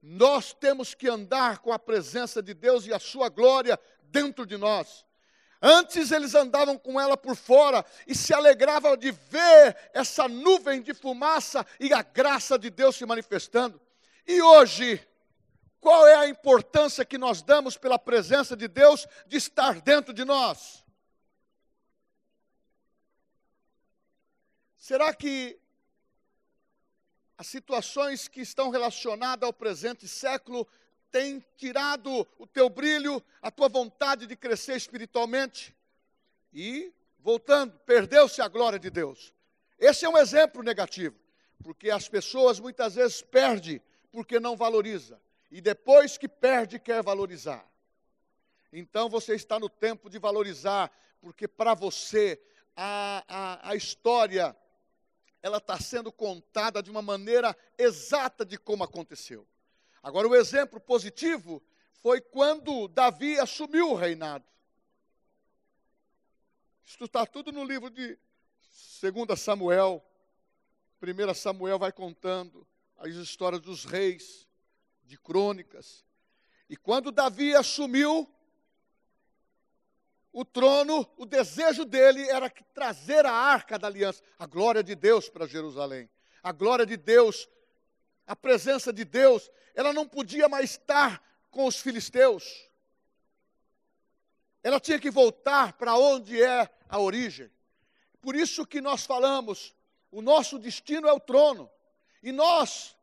Nós 0.02 0.54
temos 0.54 0.94
que 0.94 1.10
andar 1.10 1.60
com 1.60 1.74
a 1.74 1.80
presença 1.80 2.42
de 2.42 2.54
Deus 2.54 2.86
e 2.86 2.94
a 2.94 3.00
sua 3.00 3.28
glória 3.28 3.78
dentro 4.04 4.46
de 4.46 4.56
nós. 4.56 5.06
Antes 5.62 6.12
eles 6.12 6.36
andavam 6.36 6.78
com 6.78 7.00
ela 7.00 7.18
por 7.18 7.36
fora 7.36 7.86
e 8.08 8.16
se 8.16 8.34
alegravam 8.34 8.96
de 8.96 9.12
ver 9.12 9.76
essa 9.94 10.28
nuvem 10.28 10.82
de 10.82 10.94
fumaça 10.94 11.66
e 11.80 11.94
a 11.94 12.02
graça 12.02 12.58
de 12.58 12.70
Deus 12.70 12.96
se 12.96 13.06
manifestando. 13.06 13.80
E 14.26 14.42
hoje, 14.42 15.06
qual 15.82 16.08
é 16.08 16.16
a 16.16 16.30
importância 16.30 17.04
que 17.04 17.18
nós 17.18 17.42
damos 17.42 17.78
pela 17.78 18.00
presença 18.00 18.56
de 18.56 18.68
Deus 18.68 19.06
de 19.28 19.36
estar 19.36 19.82
dentro 19.82 20.14
de 20.14 20.24
nós? 20.24 20.86
Será 24.78 25.14
que 25.14 25.60
as 27.38 27.48
situações 27.48 28.28
que 28.28 28.42
estão 28.42 28.70
relacionadas 28.70 29.46
ao 29.46 29.54
presente 29.54 30.08
século 30.08 30.68
tem 31.12 31.44
tirado 31.58 32.28
o 32.38 32.48
teu 32.48 32.70
brilho, 32.70 33.24
a 33.42 33.50
tua 33.52 33.68
vontade 33.68 34.28
de 34.28 34.36
crescer 34.36 34.76
espiritualmente. 34.76 35.76
E, 36.54 36.94
voltando, 37.20 37.78
perdeu-se 37.86 38.42
a 38.42 38.48
glória 38.48 38.80
de 38.80 38.90
Deus. 38.90 39.34
Esse 39.78 40.06
é 40.06 40.10
um 40.10 40.18
exemplo 40.18 40.62
negativo, 40.62 41.16
porque 41.64 41.90
as 41.90 42.08
pessoas 42.08 42.60
muitas 42.60 42.96
vezes 42.96 43.22
perdem 43.22 43.82
porque 44.12 44.40
não 44.40 44.56
valoriza. 44.56 45.22
E 45.52 45.62
depois 45.62 46.18
que 46.18 46.28
perde, 46.28 46.80
quer 46.80 47.02
valorizar. 47.02 47.66
Então 48.72 49.10
você 49.10 49.36
está 49.36 49.60
no 49.60 49.70
tempo 49.70 50.10
de 50.10 50.20
valorizar, 50.20 50.92
porque 51.22 51.48
para 51.48 51.74
você 51.74 52.40
a, 52.76 53.24
a, 53.28 53.72
a 53.72 53.76
história 53.76 54.56
ela 55.42 55.58
está 55.58 55.80
sendo 55.80 56.12
contada 56.12 56.84
de 56.84 56.92
uma 56.92 57.02
maneira 57.02 57.56
exata 57.78 58.46
de 58.46 58.58
como 58.58 58.84
aconteceu. 58.84 59.48
Agora, 60.02 60.28
o 60.28 60.36
exemplo 60.36 60.80
positivo 60.80 61.62
foi 62.02 62.22
quando 62.22 62.88
Davi 62.88 63.40
assumiu 63.40 63.92
o 63.92 63.96
reinado. 63.96 64.46
Isso 66.86 67.04
está 67.04 67.26
tudo 67.26 67.52
no 67.52 67.64
livro 67.64 67.90
de 67.90 68.18
2 69.02 69.40
Samuel. 69.40 70.04
1 71.02 71.34
Samuel 71.34 71.78
vai 71.78 71.92
contando 71.92 72.66
as 72.98 73.14
histórias 73.16 73.62
dos 73.62 73.86
reis, 73.86 74.48
de 75.04 75.18
crônicas. 75.18 76.06
E 76.70 76.78
quando 76.78 77.12
Davi 77.12 77.56
assumiu 77.56 78.28
o 80.32 80.46
trono, 80.46 81.08
o 81.18 81.26
desejo 81.26 81.84
dele 81.84 82.28
era 82.30 82.50
trazer 82.50 83.26
a 83.26 83.32
arca 83.32 83.80
da 83.80 83.88
aliança, 83.88 84.22
a 84.38 84.46
glória 84.46 84.84
de 84.84 84.96
Deus 84.96 85.30
para 85.30 85.48
Jerusalém. 85.48 86.10
A 86.44 86.52
glória 86.52 86.86
de 86.86 86.96
Deus 86.96 87.50
a 88.30 88.36
presença 88.36 88.94
de 88.94 89.04
Deus, 89.04 89.50
ela 89.74 89.92
não 89.92 90.08
podia 90.08 90.48
mais 90.48 90.70
estar 90.70 91.20
com 91.50 91.66
os 91.66 91.78
filisteus. 91.78 92.70
Ela 94.62 94.80
tinha 94.80 95.00
que 95.00 95.10
voltar 95.10 95.74
para 95.74 95.96
onde 95.96 96.40
é 96.40 96.70
a 96.88 97.00
origem. 97.00 97.50
Por 98.22 98.36
isso 98.36 98.68
que 98.68 98.82
nós 98.82 99.04
falamos, 99.04 99.76
O 100.12 100.22
nosso 100.22 100.58
destino 100.58 101.08
é 101.08 101.14
o 101.14 101.20
trono. 101.20 101.70
E 102.22 102.32
nós 102.32 102.96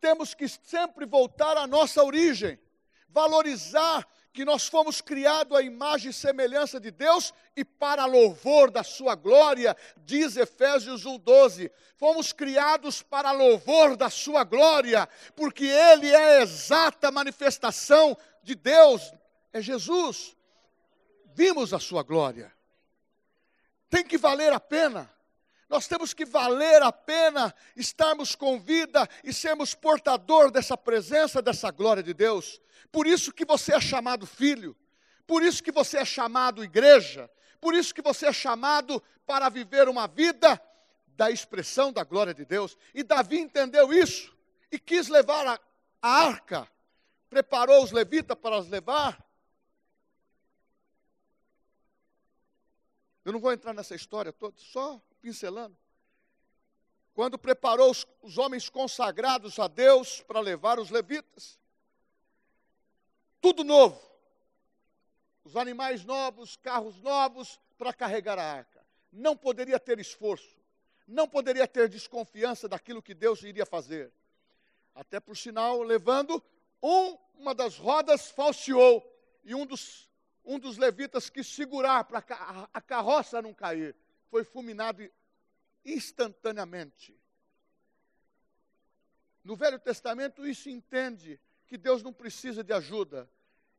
temos 0.00 0.34
que 0.34 0.46
sempre 0.48 1.06
voltar 1.06 1.56
à 1.56 1.66
nossa 1.66 2.02
origem, 2.02 2.58
valorizar 3.08 4.06
que 4.36 4.44
nós 4.44 4.68
fomos 4.68 5.00
criados 5.00 5.56
à 5.56 5.62
imagem 5.62 6.10
e 6.10 6.14
semelhança 6.14 6.78
de 6.78 6.90
Deus 6.90 7.32
e 7.56 7.64
para 7.64 8.04
louvor 8.04 8.70
da 8.70 8.84
sua 8.84 9.14
glória, 9.14 9.74
diz 10.04 10.36
Efésios 10.36 11.06
1:12. 11.06 11.72
Fomos 11.96 12.34
criados 12.34 13.00
para 13.00 13.32
louvor 13.32 13.96
da 13.96 14.10
sua 14.10 14.44
glória, 14.44 15.08
porque 15.34 15.64
ele 15.64 16.10
é 16.10 16.36
a 16.36 16.42
exata 16.42 17.10
manifestação 17.10 18.14
de 18.42 18.54
Deus, 18.54 19.10
é 19.54 19.62
Jesus. 19.62 20.36
Vimos 21.34 21.72
a 21.72 21.78
sua 21.78 22.02
glória. 22.02 22.52
Tem 23.88 24.04
que 24.04 24.18
valer 24.18 24.52
a 24.52 24.60
pena. 24.60 25.10
Nós 25.68 25.88
temos 25.88 26.14
que 26.14 26.24
valer 26.24 26.82
a 26.82 26.92
pena 26.92 27.54
estarmos 27.74 28.36
com 28.36 28.58
vida 28.58 29.08
e 29.24 29.32
sermos 29.32 29.74
portador 29.74 30.50
dessa 30.50 30.76
presença, 30.76 31.42
dessa 31.42 31.70
glória 31.70 32.02
de 32.02 32.14
Deus. 32.14 32.60
Por 32.92 33.06
isso 33.06 33.32
que 33.32 33.44
você 33.44 33.74
é 33.74 33.80
chamado 33.80 34.26
filho, 34.26 34.76
por 35.26 35.42
isso 35.42 35.62
que 35.62 35.72
você 35.72 35.98
é 35.98 36.04
chamado 36.04 36.62
igreja, 36.62 37.28
por 37.60 37.74
isso 37.74 37.92
que 37.92 38.00
você 38.00 38.26
é 38.26 38.32
chamado 38.32 39.02
para 39.26 39.48
viver 39.48 39.88
uma 39.88 40.06
vida 40.06 40.60
da 41.16 41.30
expressão 41.30 41.92
da 41.92 42.04
glória 42.04 42.32
de 42.32 42.44
Deus. 42.44 42.78
E 42.94 43.02
Davi 43.02 43.38
entendeu 43.38 43.92
isso 43.92 44.36
e 44.70 44.78
quis 44.78 45.08
levar 45.08 45.46
a, 45.46 45.60
a 46.00 46.08
arca, 46.08 46.70
preparou 47.28 47.82
os 47.82 47.90
levitas 47.90 48.38
para 48.38 48.56
as 48.56 48.68
levar. 48.68 49.24
Eu 53.24 53.32
não 53.32 53.40
vou 53.40 53.52
entrar 53.52 53.74
nessa 53.74 53.96
história 53.96 54.32
toda, 54.32 54.54
só 54.56 55.02
pincelando. 55.20 55.76
Quando 57.14 57.38
preparou 57.38 57.90
os, 57.90 58.06
os 58.22 58.36
homens 58.36 58.68
consagrados 58.68 59.58
a 59.58 59.68
Deus 59.68 60.20
para 60.20 60.40
levar 60.40 60.78
os 60.78 60.90
levitas, 60.90 61.58
tudo 63.40 63.64
novo. 63.64 64.00
Os 65.44 65.56
animais 65.56 66.04
novos, 66.04 66.56
carros 66.56 67.00
novos 67.00 67.60
para 67.78 67.92
carregar 67.92 68.38
a 68.38 68.44
arca. 68.44 68.84
Não 69.12 69.36
poderia 69.36 69.78
ter 69.78 69.98
esforço, 69.98 70.56
não 71.06 71.28
poderia 71.28 71.66
ter 71.68 71.88
desconfiança 71.88 72.68
daquilo 72.68 73.00
que 73.00 73.14
Deus 73.14 73.42
iria 73.42 73.64
fazer. 73.64 74.12
Até 74.94 75.20
por 75.20 75.36
sinal, 75.36 75.82
levando 75.82 76.42
um, 76.82 77.16
uma 77.38 77.54
das 77.54 77.78
rodas 77.78 78.30
falseou 78.30 79.02
e 79.44 79.54
um 79.54 79.64
dos, 79.64 80.10
um 80.44 80.58
dos 80.58 80.76
levitas 80.76 81.30
quis 81.30 81.46
segurar 81.46 82.04
para 82.04 82.18
a 82.74 82.80
carroça 82.80 83.40
não 83.40 83.54
cair. 83.54 83.94
Foi 84.28 84.44
fulminado 84.44 85.08
instantaneamente. 85.84 87.18
No 89.44 89.54
Velho 89.54 89.78
Testamento, 89.78 90.46
isso 90.46 90.68
entende 90.68 91.40
que 91.66 91.78
Deus 91.78 92.02
não 92.02 92.12
precisa 92.12 92.64
de 92.64 92.72
ajuda. 92.72 93.30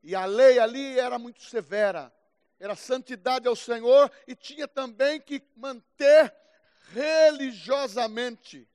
E 0.02 0.16
a 0.16 0.26
lei 0.26 0.60
ali 0.60 0.98
era 0.98 1.20
muito 1.20 1.44
severa. 1.44 2.14
Era 2.60 2.76
santidade 2.76 3.48
ao 3.48 3.56
Senhor 3.56 4.12
e 4.26 4.36
tinha 4.36 4.68
também 4.68 5.20
que 5.20 5.44
manter 5.56 6.34
religiosamente, 6.92 8.68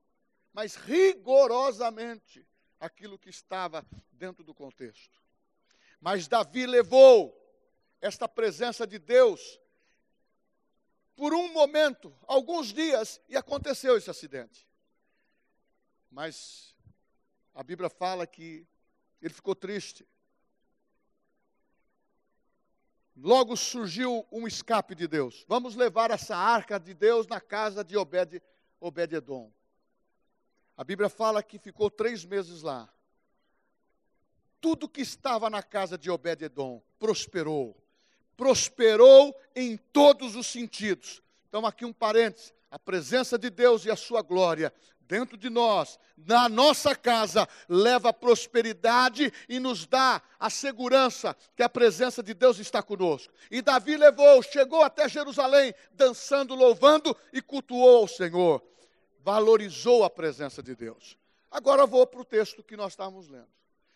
mas 0.53 0.77
rigorosamente, 0.77 2.47
aquilo 2.79 3.19
que 3.19 3.31
estava 3.31 3.87
dentro 4.13 4.45
do 4.45 4.55
contexto. 4.55 5.23
Mas 6.01 6.29
Davi 6.29 6.67
levou 6.67 7.39
esta 8.01 8.29
presença 8.29 8.87
de 8.87 8.99
Deus 8.99 9.61
por 11.17 11.35
um 11.35 11.53
momento, 11.53 12.15
alguns 12.27 12.73
dias, 12.73 13.21
e 13.29 13.37
aconteceu 13.37 13.97
esse 13.97 14.11
acidente. 14.11 14.69
Mas 16.11 16.77
a 17.55 17.63
Bíblia 17.63 17.89
fala 17.89 18.27
que 18.27 18.67
ele 19.21 19.33
ficou 19.33 19.55
triste. 19.55 20.07
Logo 23.15 23.57
surgiu 23.57 24.27
um 24.33 24.47
escape 24.47 24.95
de 24.95 25.07
Deus. 25.07 25.45
Vamos 25.47 25.77
levar 25.77 26.11
essa 26.11 26.37
arca 26.37 26.81
de 26.81 26.95
Deus 26.95 27.27
na 27.27 27.41
casa 27.41 27.85
de 27.85 27.97
Obed, 27.97 28.43
Obed-Edom. 28.81 29.53
A 30.77 30.83
Bíblia 30.83 31.11
fala 31.11 31.43
que 31.43 31.59
ficou 31.59 31.91
três 31.91 32.25
meses 32.25 32.63
lá. 32.63 32.93
Tudo 34.61 34.89
que 34.89 35.03
estava 35.03 35.51
na 35.51 35.63
casa 35.63 35.99
de 35.99 36.11
Obed-Edom 36.11 36.83
prosperou. 36.99 37.82
Prosperou 38.37 39.35
em 39.55 39.77
todos 39.77 40.37
os 40.37 40.47
sentidos. 40.47 41.23
Então, 41.49 41.67
aqui 41.67 41.85
um 41.85 41.93
parênteses: 41.93 42.53
a 42.71 42.79
presença 42.79 43.39
de 43.39 43.51
Deus 43.51 43.85
e 43.85 43.91
a 43.91 43.97
sua 43.97 44.23
glória 44.23 44.73
dentro 45.13 45.37
de 45.37 45.51
nós, 45.51 45.99
na 46.17 46.49
nossa 46.49 46.97
casa, 46.97 47.47
leva 47.69 48.15
prosperidade 48.15 49.31
e 49.47 49.61
nos 49.61 49.87
dá 49.87 50.23
a 50.41 50.49
segurança 50.49 51.37
que 51.55 51.63
a 51.63 51.69
presença 51.69 52.23
de 52.23 52.33
Deus 52.33 52.59
está 52.59 52.83
conosco. 52.83 53.31
E 53.51 53.61
Davi 53.61 53.99
levou, 53.99 54.43
chegou 54.43 54.83
até 54.83 55.07
Jerusalém, 55.11 55.75
dançando, 55.93 56.55
louvando 56.55 57.15
e 57.31 57.43
cultuou 57.43 57.99
ao 57.99 58.09
Senhor. 58.09 58.63
Valorizou 59.21 60.03
a 60.03 60.09
presença 60.09 60.63
de 60.63 60.75
Deus. 60.75 61.19
Agora 61.51 61.87
vou 61.87 62.07
para 62.07 62.23
o 62.23 62.25
texto 62.25 62.63
que 62.63 62.75
nós 62.75 62.95
estávamos 62.95 63.29
lendo. 63.29 63.49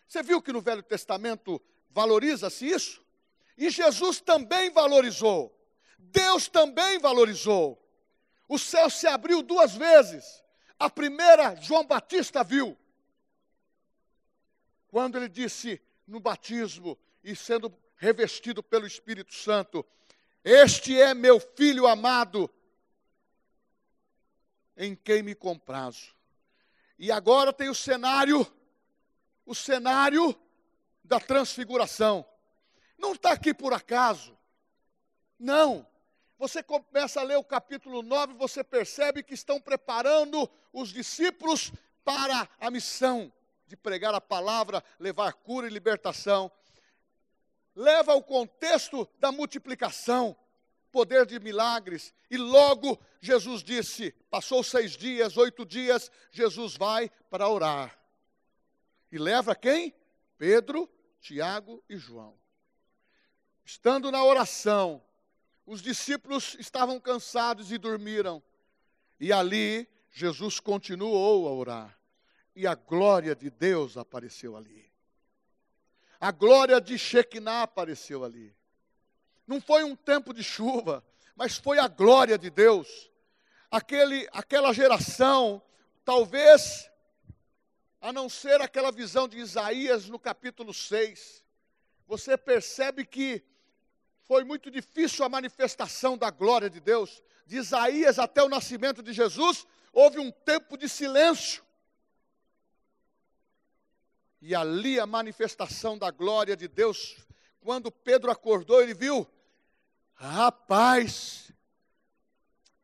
Você 0.07 0.21
viu 0.21 0.39
que 0.39 0.53
no 0.53 0.61
Velho 0.61 0.83
Testamento 0.83 1.59
valoriza-se 1.89 2.67
isso? 2.67 3.01
E 3.57 3.69
Jesus 3.69 4.21
também 4.21 4.69
valorizou. 4.69 5.53
Deus 5.97 6.47
também 6.47 6.99
valorizou. 6.99 7.83
O 8.47 8.57
céu 8.57 8.89
se 8.89 9.07
abriu 9.07 9.41
duas 9.41 9.75
vezes. 9.75 10.43
A 10.79 10.89
primeira, 10.89 11.55
João 11.55 11.85
Batista 11.85 12.43
viu. 12.43 12.77
Quando 14.87 15.17
ele 15.17 15.27
disse 15.27 15.81
no 16.05 16.19
batismo 16.19 16.97
e 17.23 17.35
sendo 17.35 17.75
revestido 17.97 18.61
pelo 18.61 18.85
Espírito 18.85 19.33
Santo: 19.33 19.85
Este 20.43 20.99
é 20.99 21.13
meu 21.13 21.39
filho 21.39 21.87
amado, 21.87 22.49
em 24.77 24.95
quem 24.95 25.23
me 25.23 25.35
comprazo. 25.35 26.15
E 26.97 27.11
agora 27.11 27.51
tem 27.51 27.69
o 27.69 27.75
cenário, 27.75 28.45
o 29.45 29.53
cenário 29.53 30.35
da 31.03 31.19
transfiguração. 31.19 32.25
Não 32.97 33.13
está 33.13 33.31
aqui 33.31 33.53
por 33.53 33.73
acaso. 33.73 34.37
Não 35.39 35.85
você 36.37 36.61
começa 36.61 37.19
a 37.19 37.23
ler 37.23 37.37
o 37.37 37.43
capítulo 37.43 38.03
9, 38.03 38.33
você 38.33 38.63
percebe 38.63 39.23
que 39.23 39.33
estão 39.33 39.59
preparando 39.59 40.49
os 40.71 40.89
discípulos 40.89 41.71
para 42.03 42.47
a 42.59 42.69
missão 42.69 43.31
de 43.65 43.75
pregar 43.75 44.13
a 44.13 44.21
palavra, 44.21 44.83
levar 44.99 45.33
cura 45.33 45.67
e 45.67 45.71
libertação. 45.71 46.51
Leva 47.75 48.13
o 48.13 48.23
contexto 48.23 49.07
da 49.19 49.31
multiplicação, 49.31 50.37
poder 50.91 51.25
de 51.25 51.39
milagres, 51.39 52.13
e 52.29 52.37
logo 52.37 52.99
Jesus 53.19 53.63
disse: 53.63 54.11
passou 54.29 54.63
seis 54.63 54.91
dias, 54.91 55.37
oito 55.37 55.65
dias, 55.65 56.11
Jesus 56.31 56.75
vai 56.75 57.09
para 57.29 57.49
orar. 57.49 57.97
E 59.11 59.17
leva 59.17 59.55
quem? 59.55 59.93
Pedro, 60.37 60.89
Tiago 61.19 61.83
e 61.89 61.97
João. 61.97 62.37
Estando 63.67 64.09
na 64.09 64.23
oração, 64.23 65.03
os 65.65 65.81
discípulos 65.81 66.55
estavam 66.57 67.01
cansados 67.01 67.69
e 67.69 67.77
dormiram. 67.77 68.41
E 69.19 69.33
ali 69.33 69.85
Jesus 70.09 70.57
continuou 70.57 71.49
a 71.49 71.51
orar. 71.51 71.99
E 72.55 72.65
a 72.65 72.75
glória 72.75 73.35
de 73.35 73.49
Deus 73.49 73.97
apareceu 73.97 74.55
ali. 74.55 74.89
A 76.17 76.31
glória 76.31 76.79
de 76.79 76.97
Shekinah 76.97 77.63
apareceu 77.63 78.23
ali. 78.23 78.55
Não 79.45 79.59
foi 79.59 79.83
um 79.83 79.97
tempo 79.97 80.33
de 80.33 80.45
chuva, 80.45 81.03
mas 81.35 81.57
foi 81.57 81.77
a 81.77 81.89
glória 81.89 82.37
de 82.37 82.49
Deus. 82.49 83.11
Aquele, 83.69 84.29
aquela 84.31 84.71
geração, 84.71 85.61
talvez, 86.05 86.89
a 87.99 88.13
não 88.13 88.29
ser 88.29 88.61
aquela 88.61 88.93
visão 88.93 89.27
de 89.27 89.37
Isaías 89.37 90.07
no 90.07 90.17
capítulo 90.17 90.73
6, 90.73 91.43
você 92.07 92.37
percebe 92.37 93.05
que 93.05 93.45
foi 94.27 94.43
muito 94.43 94.69
difícil 94.69 95.23
a 95.23 95.29
manifestação 95.29 96.17
da 96.17 96.29
glória 96.29 96.69
de 96.69 96.81
Deus. 96.81 97.23
De 97.45 97.55
Isaías 97.55 98.19
até 98.19 98.43
o 98.43 98.49
nascimento 98.49 99.01
de 99.01 99.13
Jesus, 99.13 99.65
houve 99.93 100.19
um 100.19 100.29
tempo 100.29 100.77
de 100.77 100.89
silêncio. 100.89 101.63
E 104.41 104.53
ali 104.53 104.99
a 104.99 105.05
manifestação 105.05 105.97
da 105.97 106.11
glória 106.11 106.57
de 106.57 106.67
Deus, 106.67 107.17
quando 107.61 107.89
Pedro 107.89 108.29
acordou, 108.29 108.81
ele 108.81 108.93
viu: 108.93 109.25
rapaz, 110.13 111.51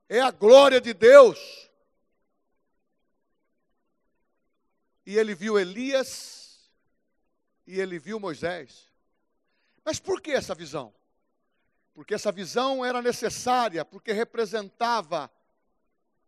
é 0.07 0.21
a 0.21 0.31
glória 0.31 0.79
de 0.79 0.93
Deus. 0.93 1.69
E 5.05 5.17
ele 5.17 5.35
viu 5.35 5.59
Elias 5.59 6.71
e 7.67 7.81
ele 7.81 7.99
viu 7.99 8.17
Moisés. 8.17 8.89
Mas 9.83 9.99
por 9.99 10.21
que 10.21 10.31
essa 10.31 10.55
visão? 10.55 10.93
Porque 11.93 12.13
essa 12.13 12.31
visão 12.31 12.83
era 12.83 13.01
necessária, 13.01 13.85
porque 13.85 14.11
representava 14.11 15.31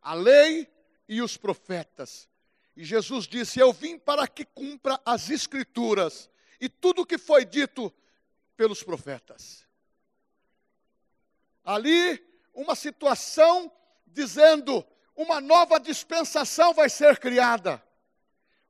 a 0.01 0.13
lei 0.13 0.71
e 1.07 1.21
os 1.21 1.37
profetas. 1.37 2.29
E 2.75 2.83
Jesus 2.83 3.27
disse: 3.27 3.59
Eu 3.59 3.73
vim 3.73 3.97
para 3.97 4.27
que 4.27 4.45
cumpra 4.45 4.99
as 5.05 5.29
Escrituras 5.29 6.29
e 6.59 6.69
tudo 6.69 7.01
o 7.01 7.05
que 7.05 7.17
foi 7.17 7.45
dito 7.45 7.93
pelos 8.55 8.83
profetas. 8.83 9.65
Ali, 11.63 12.23
uma 12.53 12.75
situação 12.75 13.71
dizendo: 14.05 14.85
uma 15.15 15.41
nova 15.41 15.79
dispensação 15.79 16.73
vai 16.73 16.89
ser 16.89 17.17
criada. 17.17 17.81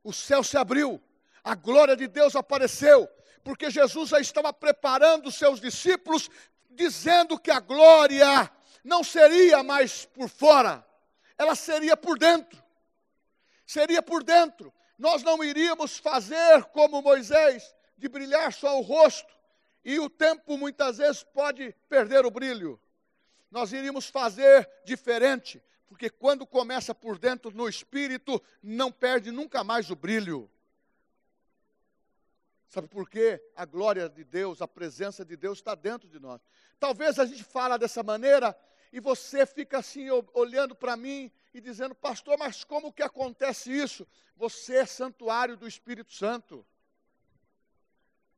O 0.04 0.14
céu 0.14 0.44
se 0.44 0.56
abriu, 0.56 1.02
a 1.44 1.56
glória 1.56 1.96
de 1.96 2.08
Deus 2.08 2.36
apareceu, 2.36 3.10
porque 3.44 3.70
Jesus 3.70 4.10
já 4.10 4.20
estava 4.20 4.54
preparando 4.54 5.28
os 5.28 5.36
seus 5.36 5.60
discípulos, 5.60 6.30
dizendo 6.76 7.40
que 7.40 7.50
a 7.50 7.60
glória 7.60 8.52
não 8.84 9.04
seria 9.04 9.64
mais 9.64 10.06
por 10.06 10.30
fora, 10.30 10.86
ela 11.38 11.56
seria 11.56 11.98
por 11.98 12.20
dentro. 12.20 12.64
Seria 13.66 14.02
por 14.02 14.24
dentro. 14.24 14.74
Nós 14.98 15.24
não 15.24 15.44
iríamos 15.44 15.98
fazer 15.98 16.64
como 16.66 17.02
Moisés, 17.02 17.76
de 17.98 18.08
brilhar 18.08 18.54
só 18.54 18.78
o 18.78 18.82
rosto, 18.82 19.34
e 19.84 20.00
o 20.00 20.10
tempo 20.10 20.58
muitas 20.58 20.98
vezes 20.98 21.24
pode 21.24 21.74
perder 21.90 22.26
o 22.26 22.32
brilho. 22.32 22.80
Nós 23.52 23.72
iríamos 23.72 24.08
fazer 24.08 24.70
diferente, 24.84 25.62
porque 25.88 26.10
quando 26.10 26.46
começa 26.46 26.94
por 26.94 27.18
dentro 27.18 27.52
no 27.52 27.70
espírito, 27.70 28.42
não 28.62 28.92
perde 28.92 29.32
nunca 29.32 29.64
mais 29.64 29.90
o 29.90 29.96
brilho. 29.96 30.50
Sabe 32.76 32.90
por 32.90 33.10
quê? 33.10 33.42
A 33.56 33.64
glória 33.64 34.10
de 34.10 34.26
Deus, 34.26 34.62
a 34.62 34.68
presença 34.68 35.24
de 35.24 35.38
Deus 35.38 35.60
está 35.60 35.76
dentro 35.76 36.10
de 36.10 36.20
nós. 36.20 36.42
Talvez 36.78 37.18
a 37.18 37.26
gente 37.26 37.42
fala 37.42 37.78
dessa 37.78 38.04
maneira 38.04 38.54
e 38.92 39.00
você 39.00 39.46
fica 39.46 39.78
assim 39.78 40.10
olhando 40.34 40.76
para 40.76 40.98
mim 40.98 41.32
e 41.54 41.62
dizendo, 41.62 41.96
pastor, 41.96 42.38
mas 42.38 42.66
como 42.66 42.92
que 42.92 43.02
acontece 43.02 43.72
isso? 43.72 44.06
Você 44.36 44.76
é 44.76 44.86
santuário 44.86 45.56
do 45.56 45.66
Espírito 45.66 46.12
Santo. 46.12 46.68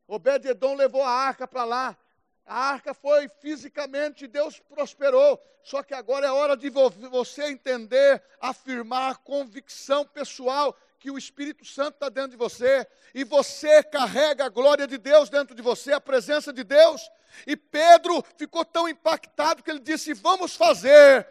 Obed-Edom 0.07 0.75
levou 0.75 1.01
a 1.01 1.09
arca 1.09 1.47
para 1.47 1.63
lá. 1.63 1.97
A 2.45 2.59
arca 2.59 2.93
foi 2.93 3.27
fisicamente, 3.41 4.27
Deus 4.27 4.59
prosperou. 4.59 5.41
Só 5.63 5.81
que 5.81 5.95
agora 5.95 6.27
é 6.27 6.31
hora 6.31 6.55
de 6.55 6.69
você 6.69 7.45
entender, 7.45 8.21
afirmar 8.39 9.17
convicção 9.17 10.05
pessoal 10.05 10.77
que 10.99 11.11
o 11.11 11.17
Espírito 11.17 11.65
Santo 11.65 11.95
está 11.95 12.09
dentro 12.09 12.31
de 12.31 12.37
você. 12.37 12.87
E 13.13 13.23
você 13.23 13.83
carrega 13.83 14.45
a 14.45 14.49
glória 14.49 14.87
de 14.87 14.97
Deus 14.97 15.29
dentro 15.29 15.55
de 15.55 15.61
você, 15.61 15.93
a 15.93 16.01
presença 16.01 16.51
de 16.51 16.63
Deus. 16.63 17.09
E 17.45 17.55
Pedro 17.55 18.23
ficou 18.37 18.65
tão 18.65 18.87
impactado 18.87 19.63
que 19.63 19.69
ele 19.69 19.79
disse: 19.79 20.13
Vamos 20.13 20.55
fazer 20.55 21.27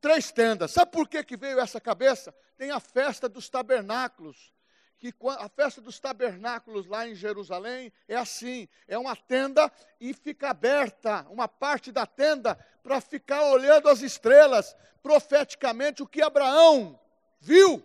três 0.00 0.30
tendas. 0.30 0.72
Sabe 0.72 0.90
por 0.90 1.08
que, 1.08 1.22
que 1.24 1.36
veio 1.36 1.60
essa 1.60 1.80
cabeça? 1.80 2.34
Tem 2.56 2.70
a 2.70 2.80
festa 2.80 3.28
dos 3.28 3.48
tabernáculos 3.48 4.54
que 4.98 5.14
a 5.38 5.48
festa 5.48 5.80
dos 5.80 6.00
tabernáculos 6.00 6.86
lá 6.86 7.06
em 7.06 7.14
Jerusalém 7.14 7.92
é 8.08 8.16
assim: 8.16 8.68
é 8.88 8.98
uma 8.98 9.14
tenda 9.14 9.70
e 10.00 10.14
fica 10.14 10.50
aberta, 10.50 11.26
uma 11.30 11.46
parte 11.46 11.92
da 11.92 12.06
tenda, 12.06 12.58
para 12.82 13.00
ficar 13.00 13.44
olhando 13.44 13.88
as 13.88 14.00
estrelas, 14.00 14.74
profeticamente 15.02 16.02
o 16.02 16.06
que 16.06 16.22
Abraão 16.22 16.98
viu. 17.40 17.84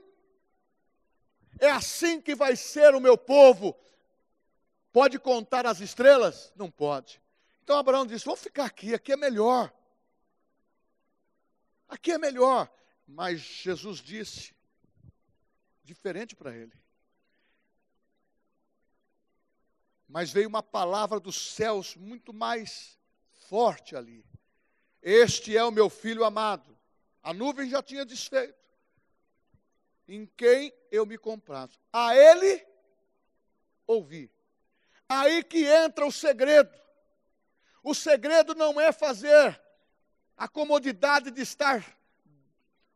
É 1.61 1.69
assim 1.69 2.19
que 2.19 2.33
vai 2.33 2.55
ser 2.55 2.95
o 2.95 2.99
meu 2.99 3.15
povo. 3.15 3.77
Pode 4.91 5.19
contar 5.19 5.67
as 5.67 5.79
estrelas? 5.79 6.51
Não 6.55 6.71
pode. 6.71 7.21
Então 7.63 7.77
Abraão 7.77 8.05
disse: 8.05 8.25
vamos 8.25 8.41
ficar 8.41 8.65
aqui, 8.65 8.95
aqui 8.95 9.13
é 9.13 9.15
melhor. 9.15 9.71
Aqui 11.87 12.13
é 12.13 12.17
melhor. 12.17 12.67
Mas 13.07 13.41
Jesus 13.41 13.99
disse, 13.99 14.55
diferente 15.83 16.35
para 16.35 16.55
ele. 16.55 16.73
Mas 20.07 20.31
veio 20.31 20.49
uma 20.49 20.63
palavra 20.63 21.19
dos 21.19 21.53
céus 21.53 21.95
muito 21.95 22.33
mais 22.33 22.97
forte 23.49 23.95
ali. 23.95 24.25
Este 24.99 25.55
é 25.55 25.63
o 25.63 25.71
meu 25.71 25.89
filho 25.89 26.23
amado. 26.23 26.75
A 27.21 27.33
nuvem 27.33 27.69
já 27.69 27.83
tinha 27.83 28.03
desfeito. 28.03 28.60
Em 30.13 30.25
quem 30.25 30.73
eu 30.91 31.05
me 31.05 31.17
comprazo. 31.17 31.79
A 31.91 32.15
ele 32.15 32.65
ouvi. 33.87 34.31
Aí 35.07 35.43
que 35.43 35.65
entra 35.65 36.05
o 36.05 36.11
segredo. 36.11 36.71
O 37.83 37.93
segredo 37.93 38.53
não 38.53 38.79
é 38.79 38.91
fazer 38.91 39.59
a 40.37 40.47
comodidade 40.47 41.31
de 41.31 41.41
estar 41.41 41.97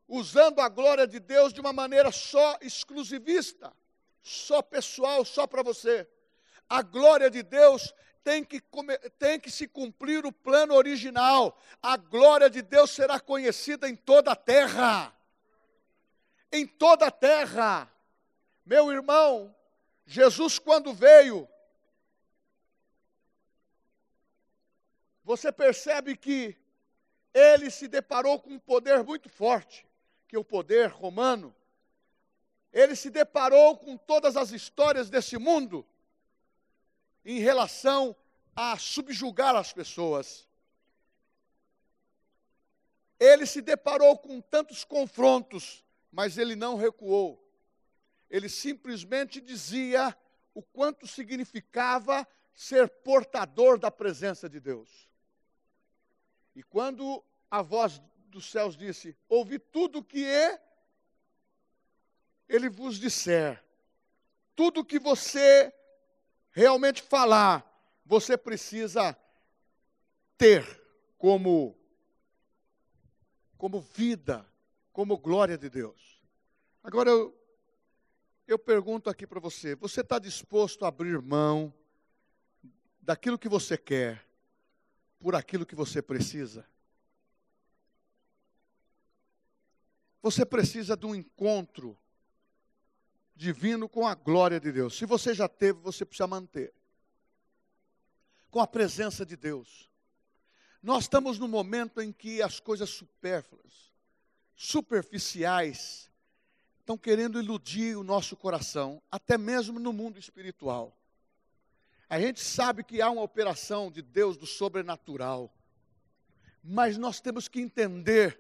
usando 0.08 0.60
a 0.60 0.69
glória 0.69 1.08
de 1.08 1.19
Deus 1.19 1.51
de 1.51 1.60
uma 1.60 1.73
maneira 1.73 2.12
só 2.12 2.58
exclusivista, 2.62 3.73
só 4.21 4.62
pessoal, 4.62 5.25
só 5.25 5.47
para 5.47 5.63
você 5.63 6.08
a 6.69 6.82
glória 6.82 7.30
de 7.30 7.43
Deus 7.43 7.93
tem 8.23 8.43
que, 8.43 8.62
tem 9.19 9.39
que 9.39 9.51
se 9.51 9.67
cumprir 9.67 10.25
o 10.25 10.32
plano 10.32 10.73
original. 10.73 11.58
A 11.82 11.95
glória 11.95 12.49
de 12.49 12.62
Deus 12.62 12.91
será 12.91 13.19
conhecida 13.19 13.88
em 13.88 13.95
toda 13.95 14.32
a 14.32 14.36
terra. 14.36 15.15
Em 16.55 16.65
toda 16.65 17.07
a 17.07 17.11
terra. 17.11 17.91
Meu 18.65 18.89
irmão, 18.89 19.53
Jesus, 20.05 20.57
quando 20.57 20.93
veio, 20.93 21.49
você 25.21 25.51
percebe 25.51 26.15
que 26.15 26.57
ele 27.33 27.69
se 27.69 27.89
deparou 27.89 28.39
com 28.39 28.51
um 28.51 28.59
poder 28.59 29.03
muito 29.03 29.27
forte, 29.27 29.85
que 30.29 30.37
é 30.37 30.39
o 30.39 30.45
poder 30.45 30.87
romano. 30.87 31.53
Ele 32.71 32.95
se 32.95 33.09
deparou 33.09 33.77
com 33.77 33.97
todas 33.97 34.37
as 34.37 34.51
histórias 34.51 35.09
desse 35.09 35.37
mundo 35.37 35.85
em 37.25 37.39
relação 37.39 38.15
a 38.55 38.77
subjugar 38.77 39.57
as 39.57 39.73
pessoas. 39.73 40.47
Ele 43.19 43.45
se 43.45 43.61
deparou 43.61 44.17
com 44.17 44.39
tantos 44.39 44.85
confrontos, 44.85 45.84
mas 46.15 46.38
ele 46.38 46.56
não 46.56 46.78
recuou. 46.78 47.45
Ele 48.30 48.47
simplesmente 48.47 49.41
dizia 49.41 50.17
o 50.54 50.63
quanto 50.63 51.06
significava 51.06 52.25
ser 52.54 52.88
portador 52.88 53.78
da 53.78 53.91
presença 53.91 54.47
de 54.47 54.62
Deus. 54.62 55.10
E 56.56 56.63
quando 56.63 57.21
a 57.51 57.62
voz 57.62 58.01
dos 58.30 58.49
céus 58.49 58.78
disse: 58.78 59.13
Ouvi 59.28 59.60
tudo 59.60 59.99
o 59.99 60.04
que 60.04 60.25
é, 60.25 60.63
ele 62.47 62.69
vos 62.69 62.97
disser, 62.97 63.62
tudo 64.56 64.86
que 64.86 64.97
você 64.97 65.73
realmente 66.49 67.01
falar, 67.01 67.62
você 68.06 68.38
precisa 68.38 69.17
ter 70.38 70.82
como 71.17 71.78
como 73.58 73.82
vida, 73.82 74.45
como 74.95 75.17
glória 75.17 75.58
de 75.58 75.69
Deus. 75.69 76.23
Agora 76.81 77.10
eu 77.10 77.38
eu 78.47 78.58
pergunto 78.58 79.10
aqui 79.10 79.27
para 79.27 79.41
você, 79.41 79.75
você 79.75 79.99
está 79.99 80.19
disposto 80.19 80.86
a 80.86 80.88
abrir 80.88 81.21
mão 81.21 81.73
daquilo 83.01 83.38
que 83.38 83.49
você 83.49 83.77
quer 83.77 84.25
por 85.19 85.36
aquilo 85.36 85.65
que 85.65 85.75
você 85.75 86.01
precisa? 86.01 86.65
Você 90.21 90.45
precisa 90.45 90.95
de 90.95 91.05
um 91.05 91.13
encontro 91.13 91.97
divino 93.36 93.89
com 93.89 94.08
a 94.08 94.15
glória 94.15 94.62
de 94.62 94.71
Deus. 94.71 94.95
Se 94.95 95.05
você 95.05 95.34
já 95.34 95.49
teve, 95.49 95.79
você 95.81 96.05
precisa 96.05 96.27
manter. 96.27 96.73
Com 98.49 98.62
a 98.62 98.67
presença 98.67 99.25
de 99.25 99.36
Deus. 99.36 99.89
Nós 100.81 101.03
estamos 101.03 101.38
no 101.38 101.49
momento 101.49 101.99
em 101.99 102.13
que 102.13 102.41
as 102.41 102.62
coisas 102.62 102.91
supérfluas, 102.91 103.94
superficiais, 104.55 106.09
estão 106.79 106.97
querendo 106.97 107.41
iludir 107.41 107.97
o 107.97 108.03
nosso 108.03 108.35
coração, 108.37 109.01
até 109.11 109.37
mesmo 109.37 109.79
no 109.79 109.91
mundo 109.91 110.17
espiritual. 110.17 110.95
A 112.09 112.19
gente 112.19 112.39
sabe 112.39 112.83
que 112.83 113.01
há 113.01 113.09
uma 113.09 113.23
operação 113.23 113.91
de 113.91 114.01
Deus 114.01 114.37
do 114.37 114.45
sobrenatural, 114.45 115.51
mas 116.63 116.97
nós 116.97 117.19
temos 117.19 117.47
que 117.47 117.59
entender 117.59 118.39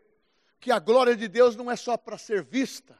que 0.59 0.71
a 0.71 0.79
glória 0.79 1.15
de 1.15 1.27
Deus 1.27 1.55
não 1.55 1.69
é 1.69 1.75
só 1.75 1.97
para 1.97 2.17
ser 2.17 2.43
vista, 2.43 2.97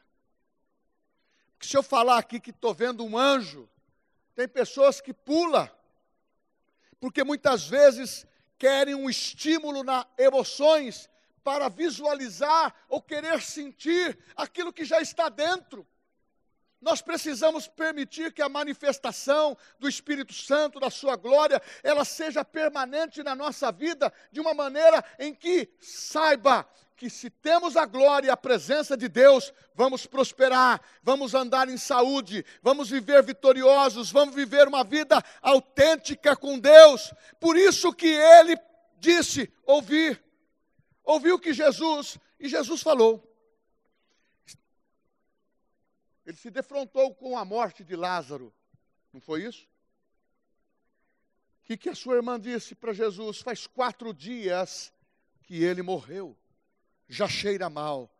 que 1.58 1.66
se 1.66 1.76
eu 1.76 1.82
falar 1.82 2.18
aqui 2.18 2.38
que 2.38 2.50
estou 2.50 2.74
vendo 2.74 3.04
um 3.04 3.16
anjo, 3.16 3.68
tem 4.34 4.46
pessoas 4.46 5.00
que 5.00 5.14
pula, 5.14 5.72
porque 7.00 7.24
muitas 7.24 7.66
vezes 7.66 8.26
querem 8.58 8.94
um 8.94 9.08
estímulo 9.08 9.82
nas 9.82 10.04
emoções 10.18 11.08
para 11.46 11.68
visualizar 11.68 12.74
ou 12.88 13.00
querer 13.00 13.40
sentir 13.40 14.18
aquilo 14.34 14.72
que 14.72 14.84
já 14.84 15.00
está 15.00 15.28
dentro. 15.28 15.86
Nós 16.80 17.00
precisamos 17.00 17.68
permitir 17.68 18.32
que 18.32 18.42
a 18.42 18.48
manifestação 18.48 19.56
do 19.78 19.88
Espírito 19.88 20.34
Santo, 20.34 20.80
da 20.80 20.90
sua 20.90 21.14
glória, 21.14 21.62
ela 21.84 22.04
seja 22.04 22.44
permanente 22.44 23.22
na 23.22 23.36
nossa 23.36 23.70
vida, 23.70 24.12
de 24.32 24.40
uma 24.40 24.54
maneira 24.54 25.04
em 25.20 25.32
que 25.32 25.70
saiba 25.80 26.68
que 26.96 27.08
se 27.08 27.30
temos 27.30 27.76
a 27.76 27.86
glória 27.86 28.26
e 28.26 28.30
a 28.30 28.36
presença 28.36 28.96
de 28.96 29.06
Deus, 29.06 29.54
vamos 29.72 30.04
prosperar, 30.04 30.80
vamos 31.00 31.32
andar 31.32 31.68
em 31.68 31.76
saúde, 31.76 32.44
vamos 32.60 32.90
viver 32.90 33.22
vitoriosos, 33.22 34.10
vamos 34.10 34.34
viver 34.34 34.66
uma 34.66 34.82
vida 34.82 35.22
autêntica 35.40 36.34
com 36.34 36.58
Deus. 36.58 37.14
Por 37.38 37.56
isso 37.56 37.92
que 37.92 38.08
ele 38.08 38.58
disse: 38.98 39.48
ouvir. 39.64 40.25
Ouviu 41.06 41.38
que 41.38 41.54
Jesus, 41.54 42.18
e 42.38 42.48
Jesus 42.48 42.82
falou. 42.82 43.24
Ele 46.26 46.36
se 46.36 46.50
defrontou 46.50 47.14
com 47.14 47.38
a 47.38 47.44
morte 47.44 47.82
de 47.82 47.96
Lázaro. 47.96 48.52
Não 49.10 49.20
foi 49.20 49.44
isso? 49.44 49.64
O 51.62 51.64
que, 51.64 51.78
que 51.78 51.88
a 51.88 51.94
sua 51.94 52.16
irmã 52.16 52.38
disse 52.38 52.74
para 52.74 52.92
Jesus? 52.92 53.40
Faz 53.40 53.66
quatro 53.66 54.12
dias 54.12 54.92
que 55.44 55.64
ele 55.64 55.80
morreu 55.80 56.36
já 57.08 57.28
cheira 57.28 57.70
mal. 57.70 58.10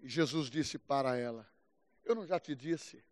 E 0.00 0.08
Jesus 0.08 0.50
disse 0.50 0.78
para 0.78 1.16
ela: 1.16 1.46
Eu 2.04 2.14
não 2.14 2.26
já 2.26 2.40
te 2.40 2.54
disse, 2.54 3.02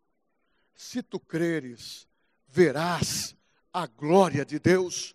se 0.74 1.02
tu 1.02 1.20
creres, 1.20 2.08
verás 2.48 3.36
a 3.72 3.86
glória 3.86 4.44
de 4.44 4.58
Deus. 4.58 5.14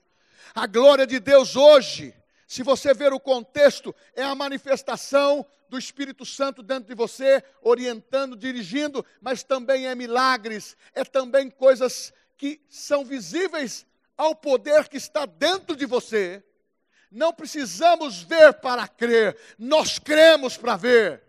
A 0.54 0.68
glória 0.68 1.08
de 1.08 1.20
Deus 1.20 1.56
hoje, 1.56 2.14
se 2.48 2.64
você 2.64 2.94
ver 2.94 3.14
o 3.14 3.20
contexto, 3.20 3.96
é 4.14 4.24
a 4.24 4.36
manifestação 4.36 5.46
do 5.68 5.78
Espírito 5.78 6.26
Santo 6.26 6.62
dentro 6.62 6.90
de 6.90 6.96
você, 6.96 7.44
orientando, 7.62 8.36
dirigindo, 8.36 9.06
mas 9.20 9.44
também 9.44 9.88
é 9.88 9.96
milagres, 9.96 10.78
é 10.94 11.04
também 11.04 11.50
coisas 11.50 12.14
que 12.38 12.62
são 12.70 13.04
visíveis 13.04 13.86
ao 14.18 14.36
poder 14.36 14.88
que 14.88 14.98
está 14.98 15.26
dentro 15.26 15.76
de 15.76 15.86
você 15.86 16.44
não 17.16 17.34
precisamos 17.34 18.22
ver 18.22 18.56
para 18.56 18.88
crer, 18.88 19.38
nós 19.58 19.98
cremos 19.98 20.58
para 20.58 20.76
ver. 20.76 21.24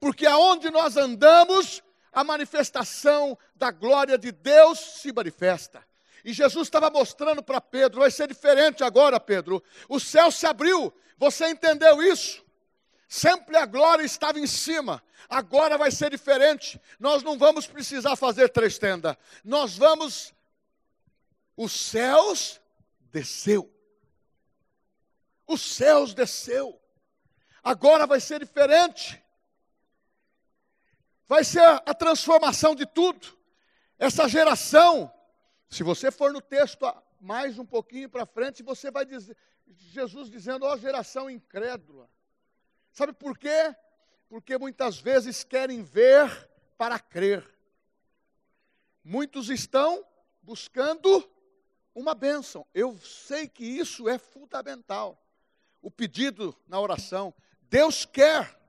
Porque 0.00 0.26
aonde 0.26 0.70
nós 0.70 0.96
andamos, 0.96 1.82
a 2.10 2.24
manifestação 2.24 3.38
da 3.54 3.70
glória 3.70 4.16
de 4.16 4.32
Deus 4.32 4.78
se 4.78 5.12
manifesta. 5.12 5.86
E 6.24 6.32
Jesus 6.32 6.68
estava 6.68 6.90
mostrando 6.90 7.42
para 7.42 7.60
Pedro: 7.60 8.00
vai 8.00 8.10
ser 8.10 8.28
diferente 8.28 8.84
agora, 8.84 9.18
Pedro. 9.18 9.62
O 9.88 9.98
céu 9.98 10.30
se 10.30 10.46
abriu, 10.46 10.92
você 11.16 11.48
entendeu 11.48 12.02
isso? 12.02 12.44
Sempre 13.08 13.56
a 13.56 13.66
glória 13.66 14.04
estava 14.04 14.38
em 14.40 14.46
cima, 14.46 15.02
agora 15.28 15.76
vai 15.76 15.90
ser 15.90 16.10
diferente. 16.10 16.80
Nós 16.98 17.22
não 17.22 17.38
vamos 17.38 17.66
precisar 17.66 18.16
fazer 18.16 18.48
três 18.48 18.78
tendas, 18.78 19.16
nós 19.44 19.76
vamos. 19.76 20.32
Os 21.54 21.72
céus 21.72 22.60
desceu 23.10 23.70
os 25.52 25.60
céus 25.60 26.14
desceu. 26.14 26.80
Agora 27.62 28.06
vai 28.06 28.20
ser 28.20 28.40
diferente. 28.40 29.22
Vai 31.28 31.44
ser 31.44 31.62
a 31.62 31.94
transformação 31.94 32.74
de 32.74 32.86
tudo. 32.86 33.26
Essa 33.98 34.28
geração, 34.28 35.12
se 35.72 35.82
você 35.82 36.10
for 36.10 36.30
no 36.34 36.42
texto 36.42 36.84
mais 37.18 37.58
um 37.58 37.64
pouquinho 37.64 38.06
para 38.06 38.26
frente, 38.26 38.62
você 38.62 38.90
vai 38.90 39.06
dizer, 39.06 39.34
Jesus 39.66 40.28
dizendo, 40.28 40.66
ó 40.66 40.74
oh, 40.74 40.76
geração 40.76 41.30
incrédula. 41.30 42.10
Sabe 42.92 43.14
por 43.14 43.38
quê? 43.38 43.74
Porque 44.28 44.58
muitas 44.58 44.98
vezes 44.98 45.42
querem 45.42 45.82
ver 45.82 46.28
para 46.76 46.98
crer. 46.98 47.42
Muitos 49.02 49.48
estão 49.48 50.06
buscando 50.42 51.26
uma 51.94 52.14
bênção. 52.14 52.66
Eu 52.74 52.98
sei 52.98 53.48
que 53.48 53.64
isso 53.64 54.06
é 54.10 54.18
fundamental 54.18 55.18
o 55.80 55.90
pedido 55.90 56.54
na 56.68 56.78
oração. 56.78 57.32
Deus 57.62 58.04
quer 58.04 58.60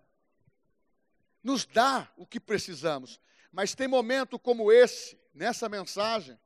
nos 1.44 1.66
dar 1.66 2.13
o 2.16 2.26
que 2.26 2.39
precisamos, 2.39 3.20
mas 3.52 3.76
tem 3.76 3.89
momento 3.89 4.39
como 4.39 4.72
esse, 4.72 5.20
nessa 5.34 5.68
mensagem, 5.68 6.39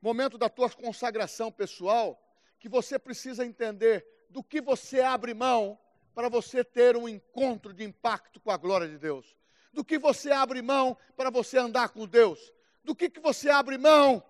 momento 0.00 0.38
da 0.38 0.48
tua 0.48 0.70
consagração 0.70 1.50
pessoal, 1.50 2.20
que 2.58 2.68
você 2.68 2.98
precisa 2.98 3.44
entender 3.44 4.06
do 4.30 4.42
que 4.42 4.60
você 4.60 5.00
abre 5.00 5.34
mão 5.34 5.78
para 6.14 6.28
você 6.28 6.64
ter 6.64 6.96
um 6.96 7.08
encontro 7.08 7.72
de 7.72 7.84
impacto 7.84 8.40
com 8.40 8.50
a 8.50 8.56
glória 8.56 8.88
de 8.88 8.98
Deus. 8.98 9.36
Do 9.72 9.84
que 9.84 9.98
você 9.98 10.30
abre 10.30 10.60
mão 10.62 10.96
para 11.16 11.30
você 11.30 11.58
andar 11.58 11.90
com 11.90 12.06
Deus. 12.06 12.52
Do 12.82 12.94
que, 12.94 13.08
que 13.08 13.20
você 13.20 13.50
abre 13.50 13.78
mão 13.78 14.22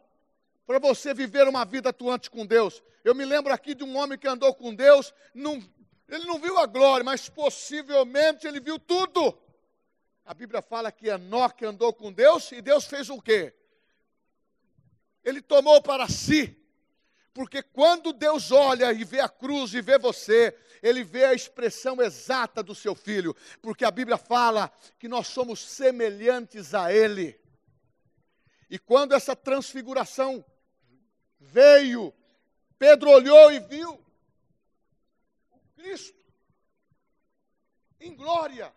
para 0.66 0.78
você 0.78 1.14
viver 1.14 1.48
uma 1.48 1.64
vida 1.64 1.88
atuante 1.88 2.30
com 2.30 2.44
Deus. 2.44 2.82
Eu 3.02 3.14
me 3.14 3.24
lembro 3.24 3.52
aqui 3.52 3.74
de 3.74 3.84
um 3.84 3.96
homem 3.96 4.18
que 4.18 4.28
andou 4.28 4.54
com 4.54 4.74
Deus, 4.74 5.14
não, 5.32 5.62
ele 6.06 6.26
não 6.26 6.38
viu 6.38 6.58
a 6.58 6.66
glória, 6.66 7.02
mas 7.02 7.28
possivelmente 7.28 8.46
ele 8.46 8.60
viu 8.60 8.78
tudo. 8.78 9.38
A 10.26 10.34
Bíblia 10.34 10.60
fala 10.60 10.92
que 10.92 11.08
Enoque 11.08 11.64
andou 11.64 11.90
com 11.90 12.12
Deus 12.12 12.52
e 12.52 12.60
Deus 12.60 12.84
fez 12.84 13.08
o 13.08 13.18
quê? 13.18 13.54
Ele 15.24 15.40
tomou 15.40 15.82
para 15.82 16.08
si. 16.08 16.56
Porque 17.32 17.62
quando 17.62 18.12
Deus 18.12 18.50
olha 18.50 18.92
e 18.92 19.04
vê 19.04 19.20
a 19.20 19.28
cruz 19.28 19.72
e 19.72 19.80
vê 19.80 19.98
você, 19.98 20.56
ele 20.82 21.04
vê 21.04 21.24
a 21.24 21.34
expressão 21.34 22.02
exata 22.02 22.62
do 22.62 22.74
seu 22.74 22.94
filho, 22.94 23.34
porque 23.62 23.84
a 23.84 23.90
Bíblia 23.90 24.16
fala 24.16 24.72
que 24.98 25.06
nós 25.06 25.28
somos 25.28 25.60
semelhantes 25.60 26.74
a 26.74 26.92
ele. 26.92 27.40
E 28.68 28.78
quando 28.78 29.14
essa 29.14 29.36
transfiguração 29.36 30.44
veio, 31.38 32.12
Pedro 32.78 33.10
olhou 33.10 33.52
e 33.52 33.60
viu 33.60 34.04
o 35.50 35.58
Cristo 35.76 36.24
em 38.00 38.14
glória. 38.14 38.72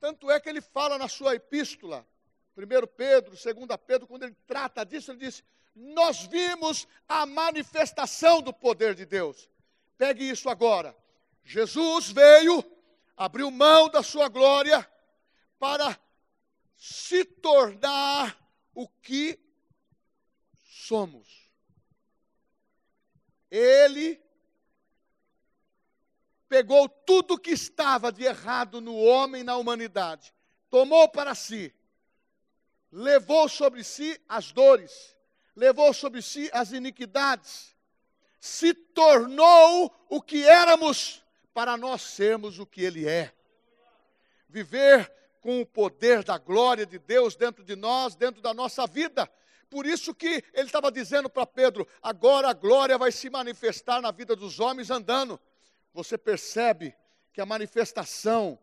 Tanto 0.00 0.30
é 0.30 0.38
que 0.40 0.48
ele 0.48 0.60
fala 0.60 0.98
na 0.98 1.08
sua 1.08 1.34
epístola, 1.34 2.06
1 2.56 2.86
Pedro, 2.96 3.30
2 3.30 3.66
Pedro, 3.86 4.06
quando 4.06 4.22
ele 4.22 4.36
trata 4.46 4.84
disso, 4.84 5.10
ele 5.10 5.18
diz: 5.18 5.44
Nós 5.74 6.22
vimos 6.22 6.88
a 7.06 7.26
manifestação 7.26 8.40
do 8.40 8.52
poder 8.52 8.94
de 8.94 9.04
Deus. 9.04 9.50
Pegue 9.98 10.28
isso 10.28 10.48
agora. 10.48 10.96
Jesus 11.44 12.10
veio, 12.10 12.64
abriu 13.16 13.50
mão 13.50 13.88
da 13.90 14.02
sua 14.02 14.28
glória 14.28 14.88
para 15.58 15.98
se 16.76 17.24
tornar 17.24 18.36
o 18.74 18.88
que 18.88 19.38
somos. 20.64 21.50
Ele 23.50 24.20
pegou 26.48 26.88
tudo 26.88 27.38
que 27.38 27.50
estava 27.50 28.10
de 28.10 28.24
errado 28.24 28.80
no 28.80 28.96
homem 28.96 29.42
na 29.42 29.56
humanidade, 29.56 30.34
tomou 30.70 31.08
para 31.08 31.34
si, 31.34 31.74
levou 32.90 33.48
sobre 33.48 33.82
si 33.84 34.20
as 34.28 34.52
dores, 34.52 35.16
levou 35.54 35.92
sobre 35.92 36.22
si 36.22 36.50
as 36.52 36.72
iniquidades, 36.72 37.74
se 38.38 38.72
tornou 38.72 39.94
o 40.08 40.20
que 40.20 40.46
éramos 40.46 41.22
para 41.52 41.76
nós 41.76 42.02
sermos 42.02 42.58
o 42.58 42.66
que 42.66 42.82
ele 42.82 43.08
é. 43.08 43.32
Viver 44.48 45.12
com 45.40 45.60
o 45.60 45.66
poder 45.66 46.22
da 46.22 46.38
glória 46.38 46.86
de 46.86 46.98
Deus 46.98 47.36
dentro 47.36 47.64
de 47.64 47.76
nós, 47.76 48.14
dentro 48.14 48.40
da 48.40 48.52
nossa 48.52 48.86
vida, 48.86 49.30
por 49.68 49.84
isso 49.84 50.14
que 50.14 50.44
ele 50.54 50.66
estava 50.66 50.90
dizendo 50.90 51.28
para 51.28 51.46
Pedro: 51.46 51.86
agora 52.02 52.50
a 52.50 52.52
glória 52.52 52.96
vai 52.96 53.10
se 53.10 53.28
manifestar 53.28 54.00
na 54.00 54.10
vida 54.10 54.36
dos 54.36 54.60
homens 54.60 54.90
andando. 54.90 55.40
Você 55.92 56.16
percebe 56.16 56.94
que 57.32 57.40
a 57.40 57.46
manifestação 57.46 58.58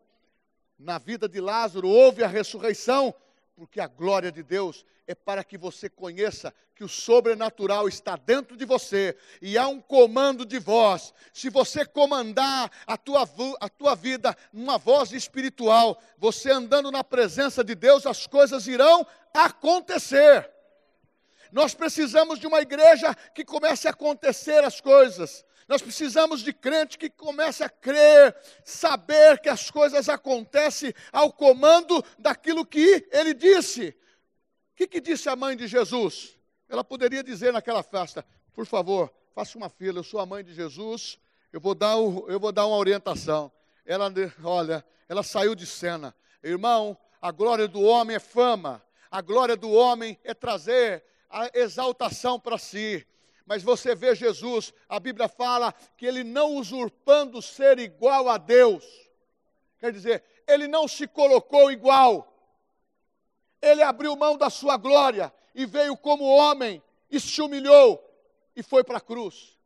na 0.78 0.98
vida 0.98 1.28
de 1.28 1.40
Lázaro 1.40 1.88
houve 1.88 2.24
a 2.24 2.28
ressurreição, 2.28 3.14
porque 3.56 3.80
a 3.80 3.86
glória 3.86 4.32
de 4.32 4.42
Deus 4.42 4.84
é 5.06 5.14
para 5.14 5.44
que 5.44 5.56
você 5.56 5.88
conheça 5.88 6.52
que 6.74 6.82
o 6.82 6.88
sobrenatural 6.88 7.86
está 7.86 8.16
dentro 8.16 8.56
de 8.56 8.64
você 8.64 9.16
e 9.40 9.56
há 9.56 9.68
um 9.68 9.80
comando 9.80 10.44
de 10.44 10.58
voz. 10.58 11.14
Se 11.32 11.48
você 11.48 11.84
comandar 11.84 12.70
a 12.86 12.96
tua, 12.96 13.28
a 13.60 13.68
tua 13.68 13.94
vida 13.94 14.36
numa 14.52 14.76
voz 14.76 15.12
espiritual, 15.12 16.00
você 16.18 16.50
andando 16.50 16.90
na 16.90 17.04
presença 17.04 17.62
de 17.62 17.74
Deus, 17.74 18.06
as 18.06 18.26
coisas 18.26 18.66
irão 18.66 19.06
acontecer. 19.32 20.50
Nós 21.54 21.72
precisamos 21.72 22.40
de 22.40 22.48
uma 22.48 22.60
igreja 22.60 23.14
que 23.32 23.44
comece 23.44 23.86
a 23.86 23.92
acontecer 23.92 24.64
as 24.64 24.80
coisas. 24.80 25.46
Nós 25.68 25.80
precisamos 25.80 26.40
de 26.40 26.52
crente 26.52 26.98
que 26.98 27.08
comece 27.08 27.62
a 27.62 27.68
crer, 27.68 28.36
saber 28.64 29.38
que 29.38 29.48
as 29.48 29.70
coisas 29.70 30.08
acontecem 30.08 30.92
ao 31.12 31.32
comando 31.32 32.04
daquilo 32.18 32.66
que 32.66 33.06
ele 33.12 33.32
disse. 33.32 33.96
O 34.72 34.74
que, 34.74 34.88
que 34.88 35.00
disse 35.00 35.28
a 35.28 35.36
mãe 35.36 35.56
de 35.56 35.68
Jesus? 35.68 36.36
Ela 36.68 36.82
poderia 36.82 37.22
dizer 37.22 37.52
naquela 37.52 37.84
festa: 37.84 38.26
por 38.52 38.66
favor, 38.66 39.14
faça 39.32 39.56
uma 39.56 39.68
fila, 39.70 40.00
eu 40.00 40.04
sou 40.04 40.18
a 40.18 40.26
mãe 40.26 40.42
de 40.42 40.52
Jesus, 40.52 41.20
eu 41.52 41.60
vou 41.60 41.76
dar, 41.76 41.94
eu 41.94 42.40
vou 42.40 42.50
dar 42.50 42.66
uma 42.66 42.76
orientação. 42.76 43.52
Ela, 43.86 44.12
olha, 44.42 44.84
ela 45.08 45.22
saiu 45.22 45.54
de 45.54 45.66
cena. 45.66 46.12
Irmão, 46.42 46.98
A 47.22 47.30
glória 47.30 47.68
do 47.68 47.80
homem 47.80 48.16
é 48.16 48.18
fama, 48.18 48.84
a 49.08 49.22
glória 49.22 49.56
do 49.56 49.70
homem 49.70 50.18
é 50.24 50.34
trazer 50.34 51.02
a 51.34 51.50
exaltação 51.52 52.38
para 52.38 52.56
si. 52.56 53.04
Mas 53.44 53.62
você 53.62 53.94
vê 53.94 54.14
Jesus, 54.14 54.72
a 54.88 55.00
Bíblia 55.00 55.28
fala 55.28 55.72
que 55.96 56.06
ele 56.06 56.22
não 56.22 56.54
usurpando 56.54 57.42
ser 57.42 57.78
igual 57.80 58.28
a 58.28 58.38
Deus. 58.38 58.84
Quer 59.78 59.92
dizer, 59.92 60.24
ele 60.46 60.68
não 60.68 60.86
se 60.86 61.08
colocou 61.08 61.72
igual. 61.72 62.32
Ele 63.60 63.82
abriu 63.82 64.14
mão 64.14 64.38
da 64.38 64.48
sua 64.48 64.76
glória 64.76 65.34
e 65.54 65.66
veio 65.66 65.96
como 65.96 66.24
homem 66.24 66.80
e 67.10 67.18
se 67.18 67.42
humilhou 67.42 68.02
e 68.54 68.62
foi 68.62 68.84
para 68.84 68.98
a 68.98 69.00
cruz. 69.00 69.58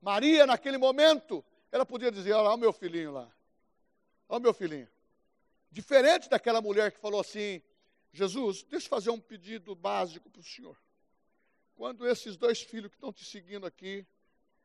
Maria, 0.00 0.46
naquele 0.46 0.78
momento, 0.78 1.44
ela 1.70 1.84
podia 1.84 2.10
dizer: 2.10 2.32
Olha, 2.32 2.48
olha 2.48 2.54
o 2.54 2.58
meu 2.58 2.72
filhinho 2.72 3.12
lá. 3.12 3.28
Olha 4.28 4.38
o 4.38 4.42
meu 4.42 4.54
filhinho. 4.54 4.88
Diferente 5.70 6.28
daquela 6.28 6.60
mulher 6.60 6.92
que 6.92 6.98
falou 6.98 7.20
assim: 7.20 7.60
Jesus, 8.12 8.62
deixa 8.62 8.86
eu 8.86 8.90
fazer 8.90 9.10
um 9.10 9.20
pedido 9.20 9.74
básico 9.74 10.30
para 10.30 10.40
o 10.40 10.44
senhor. 10.44 10.76
Quando 11.74 12.08
esses 12.08 12.36
dois 12.36 12.60
filhos 12.60 12.90
que 12.90 12.96
estão 12.96 13.12
te 13.12 13.24
seguindo 13.24 13.66
aqui, 13.66 14.06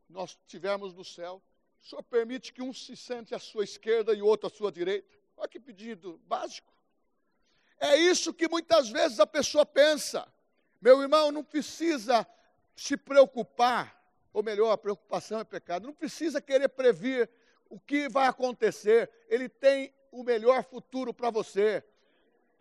nós 0.10 0.32
estivermos 0.32 0.93
no 0.93 1.03
céu, 1.03 1.41
o 1.82 1.86
senhor 1.86 2.03
permite 2.03 2.53
que 2.53 2.62
um 2.62 2.73
se 2.73 2.95
sente 2.95 3.36
à 3.36 3.39
sua 3.39 3.63
esquerda 3.63 4.13
e 4.13 4.21
outro 4.21 4.47
à 4.47 4.49
sua 4.49 4.71
direita? 4.71 5.08
Olha 5.36 5.47
que 5.47 5.60
pedido 5.60 6.19
básico. 6.25 6.73
É 7.77 7.97
isso 7.97 8.34
que 8.34 8.47
muitas 8.47 8.89
vezes 8.89 9.19
a 9.19 9.27
pessoa 9.27 9.65
pensa. 9.65 10.32
Meu 10.82 11.01
irmão, 11.01 11.32
não 11.32 11.43
precisa 11.43 12.25
se 12.75 12.95
preocupar, 12.97 14.01
ou 14.32 14.41
melhor, 14.41 14.71
a 14.71 14.77
preocupação 14.77 15.39
é 15.39 15.43
pecado, 15.43 15.86
não 15.86 15.93
precisa 15.93 16.41
querer 16.41 16.69
prever 16.69 17.29
o 17.69 17.79
que 17.79 18.08
vai 18.10 18.27
acontecer. 18.27 19.10
Ele 19.27 19.47
tem 19.49 19.93
o 20.12 20.23
melhor 20.23 20.63
futuro 20.63 21.13
para 21.13 21.29
você. 21.29 21.84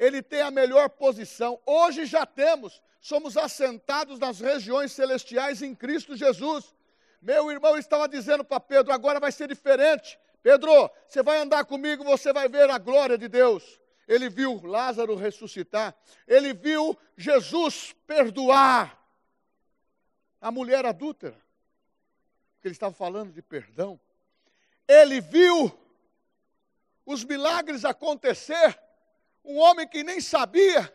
Ele 0.02 0.20
tem 0.20 0.40
a 0.40 0.50
melhor 0.50 0.88
posição. 0.88 1.60
Hoje 1.64 2.06
já 2.06 2.26
temos, 2.26 2.82
somos 3.00 3.36
assentados 3.36 4.18
nas 4.18 4.40
regiões 4.40 4.90
celestiais 4.90 5.62
em 5.62 5.76
Cristo 5.76 6.16
Jesus. 6.16 6.74
Meu 7.20 7.52
irmão 7.52 7.78
estava 7.78 8.08
dizendo 8.08 8.42
para 8.42 8.58
Pedro: 8.58 8.92
agora 8.92 9.20
vai 9.20 9.30
ser 9.30 9.46
diferente. 9.46 10.18
Pedro, 10.42 10.90
você 11.06 11.22
vai 11.22 11.38
andar 11.38 11.64
comigo, 11.66 12.02
você 12.02 12.32
vai 12.32 12.48
ver 12.48 12.68
a 12.68 12.78
glória 12.78 13.16
de 13.16 13.28
Deus. 13.28 13.80
Ele 14.08 14.28
viu 14.28 14.60
Lázaro 14.66 15.14
ressuscitar, 15.14 15.94
ele 16.26 16.52
viu 16.52 16.98
Jesus 17.16 17.94
perdoar 18.04 19.00
a 20.40 20.50
mulher 20.50 20.84
adúltera, 20.84 21.40
porque 22.54 22.66
ele 22.66 22.74
estava 22.74 22.92
falando 22.92 23.32
de 23.32 23.40
perdão. 23.40 24.00
Ele 24.88 25.20
viu 25.20 25.72
os 27.06 27.22
milagres 27.22 27.84
acontecer, 27.84 28.81
um 29.44 29.58
homem 29.58 29.86
que 29.88 30.02
nem 30.02 30.20
sabia, 30.20 30.92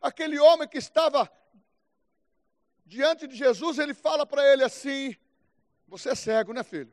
aquele 0.00 0.38
homem 0.38 0.68
que 0.68 0.78
estava 0.78 1.30
diante 2.84 3.26
de 3.26 3.34
Jesus, 3.34 3.78
ele 3.78 3.94
fala 3.94 4.26
para 4.26 4.44
ele 4.52 4.62
assim: 4.62 5.16
Você 5.88 6.10
é 6.10 6.14
cego, 6.14 6.52
né, 6.52 6.62
filho? 6.62 6.92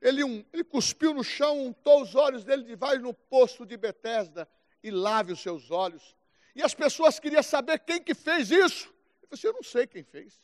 Ele, 0.00 0.22
um, 0.22 0.44
ele 0.52 0.62
cuspiu 0.62 1.14
no 1.14 1.24
chão, 1.24 1.66
untou 1.66 2.02
os 2.02 2.14
olhos 2.14 2.44
dele 2.44 2.70
e 2.70 2.76
vai 2.76 2.98
no 2.98 3.14
poço 3.14 3.64
de 3.64 3.76
Betesda 3.76 4.48
e 4.82 4.90
lave 4.90 5.32
os 5.32 5.40
seus 5.40 5.70
olhos. 5.70 6.14
E 6.54 6.62
as 6.62 6.74
pessoas 6.74 7.18
queriam 7.18 7.42
saber 7.42 7.78
quem 7.80 8.02
que 8.02 8.14
fez 8.14 8.50
isso. 8.50 8.88
Ele 9.22 9.28
falou 9.28 9.32
assim, 9.32 9.46
eu 9.46 9.52
não 9.52 9.62
sei 9.62 9.86
quem 9.86 10.02
fez. 10.02 10.38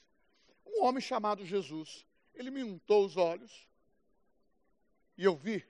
Um 0.66 0.84
homem 0.84 1.00
chamado 1.00 1.44
Jesus. 1.44 2.06
Ele 2.34 2.50
me 2.50 2.62
untou 2.62 3.04
os 3.04 3.16
olhos. 3.16 3.68
E 5.16 5.24
eu 5.24 5.36
vi. 5.36 5.64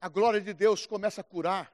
A 0.00 0.08
glória 0.08 0.40
de 0.40 0.52
Deus 0.52 0.86
começa 0.86 1.20
a 1.20 1.24
curar. 1.24 1.72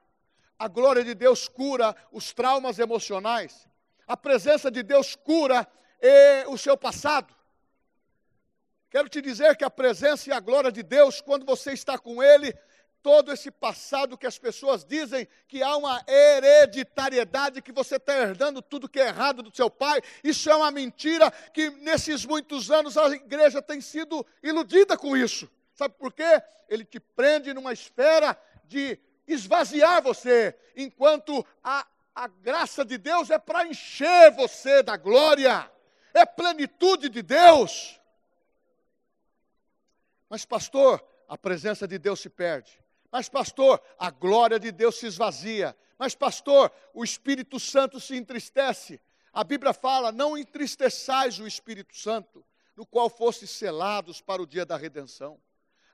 A 0.57 0.67
glória 0.67 1.03
de 1.03 1.13
Deus 1.13 1.47
cura 1.47 1.95
os 2.11 2.33
traumas 2.33 2.79
emocionais. 2.79 3.67
A 4.07 4.15
presença 4.15 4.71
de 4.71 4.83
Deus 4.83 5.15
cura 5.15 5.67
eh, 5.99 6.45
o 6.47 6.57
seu 6.57 6.77
passado. 6.77 7.33
Quero 8.89 9.09
te 9.09 9.21
dizer 9.21 9.57
que 9.57 9.65
a 9.65 9.69
presença 9.69 10.29
e 10.29 10.33
a 10.33 10.39
glória 10.39 10.71
de 10.71 10.81
Deus, 10.81 11.19
quando 11.19 11.45
você 11.45 11.73
está 11.73 11.97
com 11.97 12.23
Ele, 12.23 12.53
todo 13.05 13.31
esse 13.31 13.51
passado 13.51 14.17
que 14.17 14.25
as 14.25 14.39
pessoas 14.39 14.85
dizem 14.85 15.27
que 15.47 15.61
há 15.61 15.75
uma 15.75 16.03
hereditariedade, 16.07 17.61
que 17.61 17.71
você 17.71 17.97
está 17.97 18.17
herdando 18.17 18.61
tudo 18.61 18.89
que 18.89 18.99
é 18.99 19.07
errado 19.07 19.43
do 19.43 19.55
seu 19.55 19.69
pai, 19.69 20.01
isso 20.23 20.49
é 20.49 20.55
uma 20.55 20.71
mentira 20.71 21.29
que 21.53 21.69
nesses 21.69 22.25
muitos 22.25 22.71
anos 22.71 22.97
a 22.97 23.07
igreja 23.09 23.61
tem 23.61 23.81
sido 23.81 24.25
iludida 24.41 24.97
com 24.97 25.15
isso. 25.15 25.47
Sabe 25.75 25.93
por 25.99 26.13
quê? 26.13 26.41
Ele 26.69 26.85
te 26.85 26.99
prende 26.99 27.53
numa 27.53 27.73
esfera 27.73 28.35
de 28.63 28.97
esvaziar 29.27 30.01
você, 30.01 30.57
enquanto 30.75 31.45
a, 31.63 31.85
a 32.13 32.27
graça 32.27 32.85
de 32.85 32.97
Deus 32.97 33.29
é 33.29 33.37
para 33.37 33.67
encher 33.67 34.31
você 34.31 34.81
da 34.83 34.97
glória, 34.97 35.69
é 36.13 36.25
plenitude 36.25 37.09
de 37.09 37.21
Deus. 37.21 37.99
Mas, 40.29 40.45
pastor, 40.45 41.03
a 41.27 41.37
presença 41.37 41.87
de 41.87 41.97
Deus 41.97 42.19
se 42.19 42.29
perde. 42.29 42.79
Mas, 43.11 43.29
pastor, 43.29 43.81
a 43.97 44.09
glória 44.09 44.59
de 44.59 44.71
Deus 44.71 44.97
se 44.97 45.05
esvazia. 45.05 45.75
Mas, 45.97 46.15
pastor, 46.15 46.71
o 46.93 47.03
Espírito 47.03 47.59
Santo 47.59 47.99
se 47.99 48.15
entristece. 48.15 48.99
A 49.31 49.43
Bíblia 49.43 49.73
fala: 49.73 50.11
não 50.11 50.37
entristeçais 50.37 51.39
o 51.39 51.47
Espírito 51.47 51.95
Santo, 51.95 52.45
no 52.75 52.85
qual 52.85 53.09
fostes 53.09 53.51
selados 53.51 54.21
para 54.21 54.41
o 54.41 54.47
dia 54.47 54.65
da 54.65 54.77
redenção. 54.77 55.39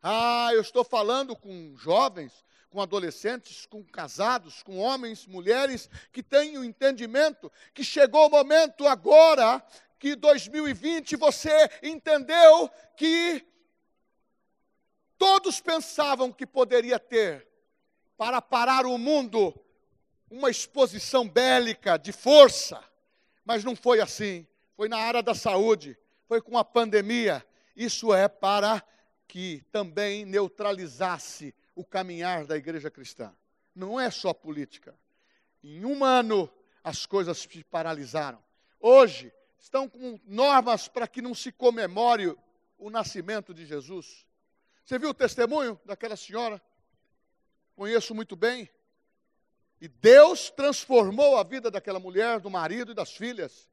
Ah, 0.01 0.49
eu 0.53 0.61
estou 0.61 0.83
falando 0.83 1.35
com 1.35 1.75
jovens, 1.77 2.43
com 2.71 2.81
adolescentes, 2.81 3.65
com 3.65 3.83
casados, 3.83 4.63
com 4.63 4.77
homens, 4.79 5.27
mulheres 5.27 5.89
que 6.11 6.23
têm 6.23 6.57
o 6.57 6.63
entendimento 6.63 7.51
que 7.73 7.83
chegou 7.83 8.27
o 8.27 8.29
momento 8.29 8.87
agora 8.87 9.61
que 9.99 10.15
2020 10.15 11.17
você 11.17 11.69
entendeu 11.83 12.71
que 12.95 13.45
todos 15.17 15.59
pensavam 15.59 16.31
que 16.31 16.47
poderia 16.47 16.97
ter 16.97 17.45
para 18.17 18.41
parar 18.41 18.85
o 18.85 18.97
mundo 18.97 19.53
uma 20.29 20.49
exposição 20.49 21.27
bélica 21.27 21.99
de 21.99 22.13
força, 22.13 22.81
mas 23.43 23.65
não 23.65 23.75
foi 23.75 23.99
assim. 23.99 24.47
Foi 24.77 24.87
na 24.87 24.97
área 24.97 25.21
da 25.21 25.35
saúde, 25.35 25.97
foi 26.25 26.41
com 26.41 26.57
a 26.57 26.63
pandemia. 26.63 27.45
Isso 27.75 28.13
é 28.13 28.29
para 28.29 28.81
que 29.27 29.61
também 29.71 30.25
neutralizasse 30.25 31.53
o 31.81 31.85
caminhar 31.85 32.45
da 32.45 32.55
igreja 32.55 32.91
cristã. 32.91 33.35
Não 33.75 33.99
é 33.99 34.11
só 34.11 34.33
política. 34.33 34.95
Em 35.63 35.83
um 35.83 36.05
ano, 36.05 36.49
as 36.83 37.05
coisas 37.05 37.39
se 37.39 37.63
paralisaram. 37.63 38.41
Hoje, 38.79 39.33
estão 39.59 39.89
com 39.89 40.19
normas 40.25 40.87
para 40.87 41.07
que 41.07 41.21
não 41.21 41.33
se 41.33 41.51
comemore 41.51 42.37
o 42.77 42.89
nascimento 42.89 43.53
de 43.53 43.65
Jesus. 43.65 44.25
Você 44.85 44.99
viu 44.99 45.09
o 45.09 45.13
testemunho 45.13 45.79
daquela 45.83 46.15
senhora? 46.15 46.61
Conheço 47.75 48.13
muito 48.13 48.35
bem. 48.35 48.69
E 49.79 49.87
Deus 49.87 50.51
transformou 50.51 51.37
a 51.37 51.43
vida 51.43 51.71
daquela 51.71 51.99
mulher, 51.99 52.39
do 52.39 52.49
marido 52.49 52.91
e 52.91 52.95
das 52.95 53.11
filhas. 53.11 53.67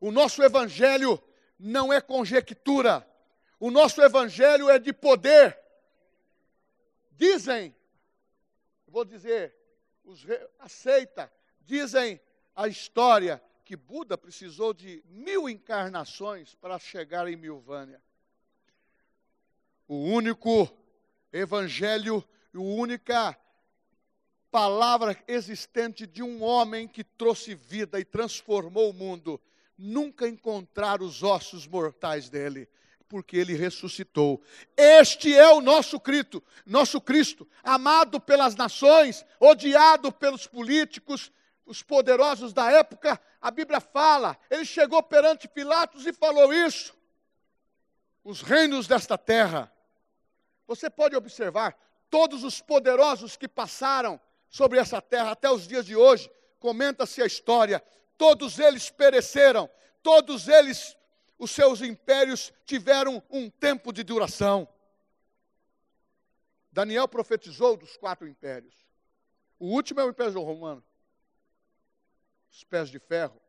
O 0.00 0.12
nosso 0.12 0.40
evangelho 0.42 1.20
não 1.58 1.92
é 1.92 2.00
conjectura. 2.00 3.04
O 3.58 3.72
nosso 3.72 4.00
evangelho 4.00 4.70
é 4.70 4.78
de 4.78 4.92
poder. 4.92 5.65
Dizem, 7.16 7.74
vou 8.86 9.04
dizer, 9.04 9.54
os, 10.04 10.24
aceita, 10.58 11.32
dizem 11.60 12.20
a 12.54 12.68
história 12.68 13.42
que 13.64 13.76
Buda 13.76 14.16
precisou 14.16 14.72
de 14.72 15.02
mil 15.06 15.48
encarnações 15.48 16.54
para 16.54 16.78
chegar 16.78 17.26
em 17.26 17.36
Milvânia. 17.36 18.00
O 19.88 19.96
único 19.96 20.68
evangelho 21.32 22.24
a 22.56 22.58
única 22.58 23.38
palavra 24.50 25.14
existente 25.28 26.06
de 26.06 26.22
um 26.22 26.42
homem 26.42 26.88
que 26.88 27.04
trouxe 27.04 27.54
vida 27.54 28.00
e 28.00 28.04
transformou 28.04 28.90
o 28.90 28.94
mundo, 28.94 29.38
nunca 29.76 30.26
encontrar 30.26 31.02
os 31.02 31.22
ossos 31.22 31.66
mortais 31.66 32.30
dele, 32.30 32.66
porque 33.08 33.36
ele 33.36 33.54
ressuscitou. 33.54 34.42
Este 34.76 35.34
é 35.34 35.48
o 35.48 35.60
nosso 35.60 35.98
Cristo, 36.00 36.42
nosso 36.64 37.00
Cristo, 37.00 37.48
amado 37.62 38.20
pelas 38.20 38.54
nações, 38.54 39.24
odiado 39.38 40.10
pelos 40.12 40.46
políticos, 40.46 41.32
os 41.64 41.82
poderosos 41.82 42.52
da 42.52 42.70
época. 42.70 43.20
A 43.40 43.50
Bíblia 43.50 43.80
fala, 43.80 44.36
ele 44.50 44.64
chegou 44.64 45.02
perante 45.02 45.48
Pilatos 45.48 46.06
e 46.06 46.12
falou 46.12 46.52
isso. 46.52 46.94
Os 48.24 48.42
reinos 48.42 48.86
desta 48.86 49.16
terra 49.16 49.72
você 50.66 50.90
pode 50.90 51.14
observar, 51.14 51.78
todos 52.10 52.42
os 52.42 52.60
poderosos 52.60 53.36
que 53.36 53.46
passaram 53.46 54.20
sobre 54.48 54.78
essa 54.78 55.00
terra 55.00 55.30
até 55.30 55.50
os 55.50 55.66
dias 55.66 55.86
de 55.86 55.94
hoje, 55.94 56.30
comenta-se 56.58 57.22
a 57.22 57.26
história, 57.26 57.82
todos 58.18 58.58
eles 58.58 58.90
pereceram, 58.90 59.70
todos 60.02 60.48
eles, 60.48 60.95
os 61.38 61.50
seus 61.50 61.80
impérios 61.80 62.52
tiveram 62.64 63.22
um 63.30 63.50
tempo 63.50 63.92
de 63.92 64.02
duração. 64.02 64.68
Daniel 66.72 67.08
profetizou 67.08 67.76
dos 67.76 67.96
quatro 67.96 68.26
impérios. 68.26 68.74
O 69.58 69.66
último 69.68 70.00
é 70.00 70.04
o 70.04 70.10
Império 70.10 70.40
Romano. 70.42 70.84
Os 72.50 72.64
pés 72.64 72.88
de 72.88 72.98
ferro. 72.98 73.40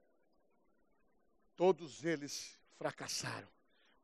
Todos 1.56 2.06
eles 2.06 2.58
fracassaram. 2.78 3.48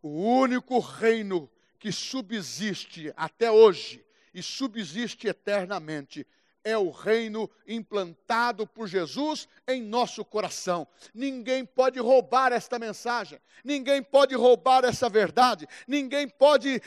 O 0.01 0.09
único 0.09 0.79
reino 0.79 1.49
que 1.79 1.91
subsiste 1.91 3.13
até 3.15 3.51
hoje 3.51 4.05
e 4.33 4.41
subsiste 4.41 5.27
eternamente 5.27 6.25
é 6.63 6.77
o 6.77 6.89
reino 6.89 7.49
implantado 7.67 8.65
por 8.65 8.87
Jesus 8.87 9.47
em 9.67 9.81
nosso 9.81 10.23
coração. 10.23 10.87
Ninguém 11.13 11.65
pode 11.65 11.99
roubar 11.99 12.53
esta 12.53 12.79
mensagem, 12.79 13.39
ninguém 13.63 14.01
pode 14.01 14.33
roubar 14.35 14.85
essa 14.85 15.09
verdade, 15.09 15.67
ninguém 15.87 16.27
pode 16.27 16.81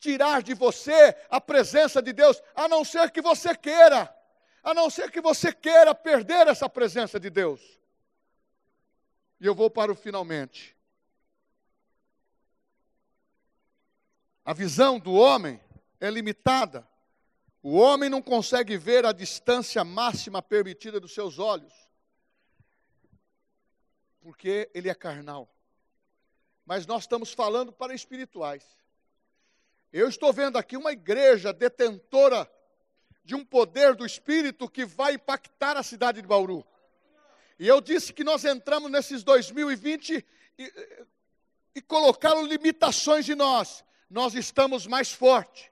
tirar 0.00 0.42
de 0.42 0.54
você 0.54 1.14
a 1.28 1.40
presença 1.40 2.02
de 2.02 2.12
Deus, 2.12 2.42
a 2.54 2.66
não 2.66 2.84
ser 2.84 3.10
que 3.10 3.20
você 3.20 3.54
queira, 3.54 4.12
a 4.62 4.74
não 4.74 4.90
ser 4.90 5.10
que 5.10 5.20
você 5.20 5.52
queira 5.52 5.94
perder 5.94 6.48
essa 6.48 6.68
presença 6.68 7.20
de 7.20 7.30
Deus. 7.30 7.60
E 9.38 9.46
eu 9.46 9.54
vou 9.54 9.70
para 9.70 9.92
o 9.92 9.94
finalmente. 9.94 10.76
A 14.44 14.52
visão 14.52 14.98
do 14.98 15.12
homem 15.12 15.60
é 16.00 16.10
limitada. 16.10 16.89
O 17.62 17.76
homem 17.76 18.08
não 18.08 18.22
consegue 18.22 18.78
ver 18.78 19.04
a 19.04 19.12
distância 19.12 19.84
máxima 19.84 20.40
permitida 20.40 20.98
dos 20.98 21.12
seus 21.12 21.38
olhos, 21.38 21.72
porque 24.20 24.70
ele 24.72 24.88
é 24.88 24.94
carnal. 24.94 25.48
Mas 26.64 26.86
nós 26.86 27.02
estamos 27.02 27.32
falando 27.32 27.70
para 27.70 27.94
espirituais. 27.94 28.64
Eu 29.92 30.08
estou 30.08 30.32
vendo 30.32 30.56
aqui 30.56 30.76
uma 30.76 30.92
igreja 30.92 31.52
detentora 31.52 32.50
de 33.24 33.34
um 33.34 33.44
poder 33.44 33.94
do 33.94 34.06
Espírito 34.06 34.68
que 34.68 34.86
vai 34.86 35.14
impactar 35.14 35.76
a 35.76 35.82
cidade 35.82 36.22
de 36.22 36.28
Bauru. 36.28 36.64
E 37.58 37.68
eu 37.68 37.80
disse 37.80 38.12
que 38.12 38.24
nós 38.24 38.44
entramos 38.44 38.90
nesses 38.90 39.22
2020 39.22 40.24
e, 40.58 40.94
e 41.74 41.82
colocaram 41.82 42.46
limitações 42.46 43.28
em 43.28 43.34
nós. 43.34 43.84
Nós 44.08 44.34
estamos 44.34 44.86
mais 44.86 45.12
fortes 45.12 45.70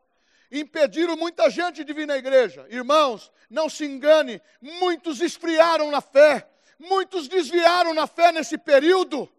impediram 0.50 1.16
muita 1.16 1.50
gente 1.50 1.84
de 1.84 1.92
vir 1.92 2.06
na 2.06 2.16
igreja. 2.16 2.66
Irmãos, 2.70 3.30
não 3.48 3.68
se 3.68 3.84
engane, 3.84 4.40
muitos 4.60 5.20
esfriaram 5.20 5.90
na 5.90 6.00
fé, 6.00 6.48
muitos 6.78 7.28
desviaram 7.28 7.94
na 7.94 8.06
fé 8.06 8.32
nesse 8.32 8.56
período. 8.56 9.30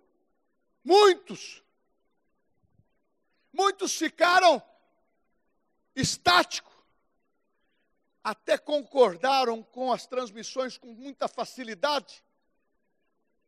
Muitos. 0.84 1.64
Muitos 3.52 3.96
ficaram 3.96 4.62
estáticos. 5.96 6.70
Até 8.24 8.58
concordaram 8.58 9.64
com 9.64 9.92
as 9.92 10.06
transmissões 10.06 10.78
com 10.78 10.88
muita 10.88 11.28
facilidade. 11.28 12.24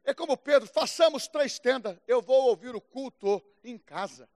É 0.04 0.14
como 0.14 0.36
Pedro, 0.36 0.68
façamos 0.68 1.28
três 1.28 1.60
tendas, 1.60 1.98
eu 2.08 2.22
vou 2.22 2.48
ouvir 2.50 2.76
o 2.76 2.82
culto 2.82 3.44
em 3.64 3.78
casa. 3.78 4.28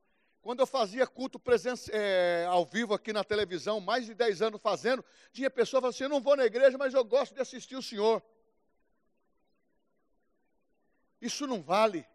Quando 0.46 0.60
eu 0.60 0.68
fazia 0.68 1.08
culto 1.08 1.40
presença, 1.40 1.92
é, 1.92 2.46
ao 2.46 2.64
vivo 2.64 2.94
aqui 2.94 3.12
na 3.12 3.24
televisão, 3.24 3.82
mais 3.82 4.06
de 4.06 4.14
10 4.14 4.44
anos 4.44 4.62
fazendo, 4.62 5.04
tinha 5.34 5.50
pessoa 5.50 5.82
falando 5.82 5.96
assim: 5.96 6.04
eu 6.04 6.10
não 6.10 6.22
vou 6.22 6.38
na 6.38 6.46
igreja, 6.46 6.78
mas 6.78 6.94
eu 6.94 7.04
gosto 7.04 7.34
de 7.34 7.42
assistir 7.42 7.76
o 7.76 7.82
senhor. 7.82 8.22
Isso 11.20 11.48
não 11.48 11.64
vale. 11.64 12.06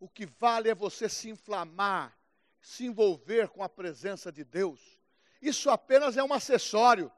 O 0.00 0.08
que 0.08 0.24
vale 0.24 0.70
é 0.70 0.74
você 0.74 1.10
se 1.10 1.28
inflamar, 1.28 2.18
se 2.58 2.86
envolver 2.86 3.48
com 3.50 3.62
a 3.62 3.68
presença 3.68 4.32
de 4.32 4.42
Deus. 4.42 4.98
Isso 5.42 5.68
apenas 5.68 6.16
é 6.16 6.24
um 6.24 6.32
acessório, 6.32 7.12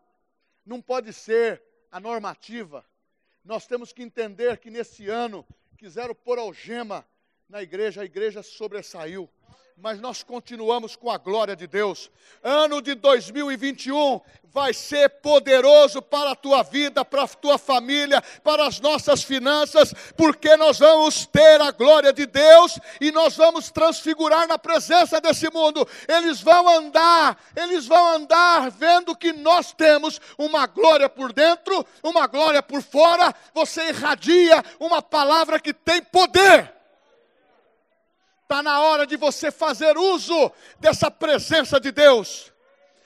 não 0.67 0.83
pode 0.83 1.13
ser 1.13 1.63
a 1.93 2.01
normativa. 2.01 2.85
Nós 3.45 3.69
temos 3.69 3.93
que 3.93 4.03
entender 4.03 4.59
que 4.59 4.69
nesse 4.69 5.09
ano 5.09 5.47
quiseram 5.77 6.13
pôr 6.13 6.41
algema 6.41 7.07
na 7.49 7.63
igreja, 7.63 8.01
a 8.01 8.05
igreja 8.05 8.43
sobressaiu 8.43 9.31
mas 9.81 10.01
nós 10.01 10.23
continuamos 10.23 10.97
com 10.97 11.11
a 11.11 11.17
glória 11.17 11.55
de 11.55 11.67
Deus. 11.67 12.11
Ano 12.43 12.83
de 12.83 12.95
2021 12.95 14.21
vai 14.45 14.75
ser 14.75 15.09
poderoso 15.09 16.03
para 16.03 16.33
a 16.33 16.35
tua 16.35 16.63
vida, 16.63 17.05
para 17.05 17.23
a 17.23 17.29
tua 17.29 17.59
família, 17.59 18.21
para 18.43 18.67
as 18.67 18.81
nossas 18.81 19.23
finanças, 19.23 19.95
porque 20.17 20.57
nós 20.57 20.79
vamos 20.79 21.27
ter 21.27 21.61
a 21.61 21.71
glória 21.71 22.13
de 22.13 22.27
Deus 22.27 22.79
e 23.01 23.13
nós 23.13 23.37
vamos 23.37 23.71
transfigurar 23.71 24.49
na 24.49 24.59
presença 24.59 25.21
desse 25.21 25.49
mundo. 25.51 25.87
Eles 26.09 26.41
vão 26.41 26.69
andar, 26.69 27.39
eles 27.55 27.87
vão 27.87 28.17
andar 28.17 28.71
vendo 28.71 29.15
que 29.15 29.33
nós 29.33 29.73
temos 29.73 30.21
uma 30.37 30.67
glória 30.67 31.09
por 31.09 31.33
dentro, 31.33 31.87
uma 32.03 32.27
glória 32.27 32.63
por 32.63 32.83
fora. 32.83 33.33
Você 33.55 33.91
irradia 33.91 34.65
uma 34.81 35.01
palavra 35.01 35.61
que 35.61 35.73
tem 35.73 36.03
poder. 36.03 36.78
Está 38.49 38.63
na 38.63 38.81
hora 38.81 39.07
de 39.07 39.15
você 39.15 39.51
fazer 39.51 39.99
uso 39.99 40.51
dessa 40.81 41.11
presença 41.11 41.79
de 41.79 41.93
Deus. 41.93 42.51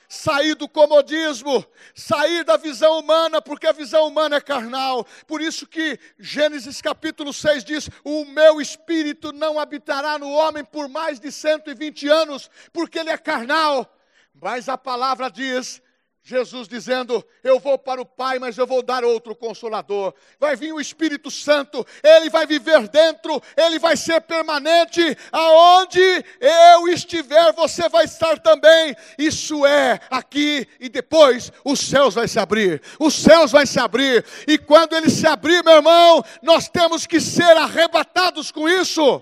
Sair 0.07 0.55
do 0.55 0.69
comodismo, 0.69 1.65
sair 1.93 2.45
da 2.45 2.55
visão 2.55 2.97
humana, 2.97 3.41
porque 3.41 3.67
a 3.67 3.73
visão 3.73 4.07
humana 4.07 4.37
é 4.37 4.39
carnal. 4.39 5.05
Por 5.27 5.41
isso 5.41 5.67
que 5.67 5.99
Gênesis 6.17 6.81
capítulo 6.81 7.33
6 7.33 7.65
diz: 7.65 7.89
O 8.05 8.23
meu 8.23 8.61
espírito 8.61 9.33
não 9.33 9.59
habitará 9.59 10.17
no 10.17 10.31
homem 10.31 10.63
por 10.63 10.87
mais 10.87 11.19
de 11.19 11.29
120 11.29 12.07
anos, 12.07 12.49
porque 12.71 12.97
ele 12.97 13.09
é 13.09 13.17
carnal. 13.17 13.93
Mas 14.33 14.69
a 14.69 14.77
palavra 14.77 15.29
diz 15.29 15.81
Jesus 16.25 16.69
dizendo: 16.69 17.23
Eu 17.43 17.59
vou 17.59 17.77
para 17.77 18.01
o 18.01 18.05
Pai, 18.05 18.39
mas 18.39 18.57
eu 18.57 18.65
vou 18.65 18.81
dar 18.81 19.03
outro 19.03 19.35
consolador. 19.35 20.13
Vai 20.39 20.55
vir 20.55 20.71
o 20.71 20.79
Espírito 20.79 21.29
Santo, 21.29 21.85
ele 22.01 22.29
vai 22.29 22.47
viver 22.47 22.87
dentro, 22.87 23.41
ele 23.57 23.77
vai 23.77 23.97
ser 23.97 24.21
permanente. 24.21 25.01
Aonde 25.33 25.99
eu 26.39 26.87
estiver, 26.87 27.51
você 27.51 27.89
vai 27.89 28.05
estar 28.05 28.39
também. 28.39 28.95
Isso 29.17 29.65
é 29.65 29.99
aqui 30.09 30.65
e 30.79 30.87
depois 30.87 31.51
os 31.65 31.81
céus 31.81 32.13
vai 32.13 32.29
se 32.29 32.39
abrir. 32.39 32.81
Os 32.97 33.13
céus 33.13 33.51
vai 33.51 33.65
se 33.65 33.77
abrir. 33.77 34.25
E 34.47 34.57
quando 34.57 34.95
ele 34.95 35.09
se 35.09 35.27
abrir, 35.27 35.61
meu 35.61 35.75
irmão, 35.75 36.23
nós 36.41 36.69
temos 36.69 37.05
que 37.05 37.19
ser 37.19 37.57
arrebatados 37.57 38.49
com 38.49 38.69
isso. 38.69 39.21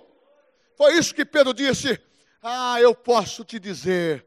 Foi 0.77 0.95
isso 0.99 1.15
que 1.15 1.25
Pedro 1.25 1.51
disse. 1.51 1.99
Ah, 2.43 2.79
eu 2.79 2.93
posso 2.93 3.43
te 3.43 3.59
dizer 3.59 4.23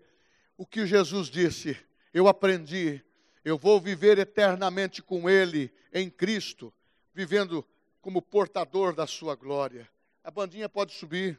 o 0.58 0.66
que 0.66 0.84
Jesus 0.86 1.30
disse 1.30 1.76
eu 2.14 2.28
aprendi, 2.28 3.04
eu 3.44 3.58
vou 3.58 3.80
viver 3.80 4.18
eternamente 4.20 5.02
com 5.02 5.28
Ele, 5.28 5.70
em 5.92 6.08
Cristo, 6.08 6.72
vivendo 7.12 7.66
como 8.00 8.22
portador 8.22 8.94
da 8.94 9.04
Sua 9.04 9.34
glória. 9.34 9.90
A 10.22 10.30
bandinha 10.30 10.68
pode 10.68 10.92
subir. 10.92 11.38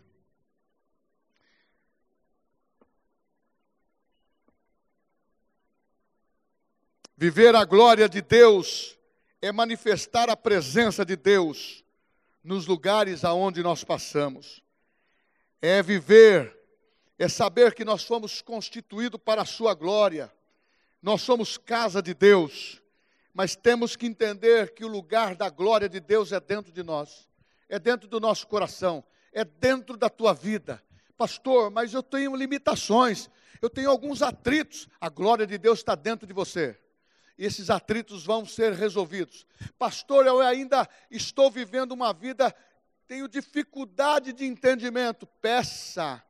Viver 7.18 7.56
a 7.56 7.64
glória 7.64 8.10
de 8.10 8.22
Deus 8.22 9.00
é 9.42 9.50
manifestar 9.50 10.30
a 10.30 10.36
presença 10.36 11.06
de 11.06 11.16
Deus 11.16 11.86
nos 12.44 12.68
lugares 12.68 13.24
aonde 13.24 13.64
nós 13.64 13.86
passamos. 13.86 14.62
É 15.62 15.82
viver, 15.82 16.54
é 17.18 17.30
saber 17.30 17.74
que 17.74 17.86
nós 17.86 18.04
fomos 18.04 18.42
constituídos 18.42 19.22
para 19.24 19.44
a 19.44 19.46
sua 19.46 19.74
glória. 19.74 20.30
Nós 21.06 21.22
somos 21.22 21.56
casa 21.56 22.02
de 22.02 22.16
Deus, 22.16 22.82
mas 23.32 23.56
temos 23.56 23.96
que 23.96 24.08
entender 24.08 24.74
que 24.74 24.84
o 24.84 24.88
lugar 24.88 25.36
da 25.36 25.52
glória 25.52 25.88
de 25.88 26.00
Deus 26.00 26.32
é 26.32 26.40
dentro 26.40 26.72
de 26.72 26.82
nós, 26.82 27.30
é 27.70 27.78
dentro 27.78 28.08
do 28.08 28.20
nosso 28.20 28.48
coração, 28.48 29.04
é 29.32 29.46
dentro 29.46 29.98
da 29.98 30.10
tua 30.10 30.34
vida. 30.34 30.84
Pastor, 31.16 31.70
mas 31.70 31.94
eu 31.94 32.02
tenho 32.02 32.36
limitações, 32.36 33.30
eu 33.62 33.70
tenho 33.70 33.92
alguns 33.92 34.24
atritos. 34.24 34.90
A 35.00 35.08
glória 35.08 35.46
de 35.46 35.60
Deus 35.60 35.78
está 35.78 35.94
dentro 35.94 36.26
de 36.26 36.34
você. 36.34 36.76
E 37.38 37.46
esses 37.46 37.70
atritos 37.70 38.26
vão 38.26 38.44
ser 38.44 38.74
resolvidos. 38.74 39.46
Pastor, 39.78 40.26
eu 40.26 40.42
ainda 40.42 40.90
estou 41.12 41.52
vivendo 41.52 41.92
uma 41.92 42.14
vida, 42.14 42.52
tenho 43.06 43.28
dificuldade 43.28 44.34
de 44.34 44.44
entendimento. 44.44 45.28
Peça 45.40 46.24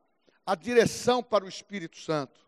a 0.44 0.54
direção 0.54 1.22
para 1.22 1.46
o 1.46 1.48
Espírito 1.48 1.96
Santo 1.96 2.45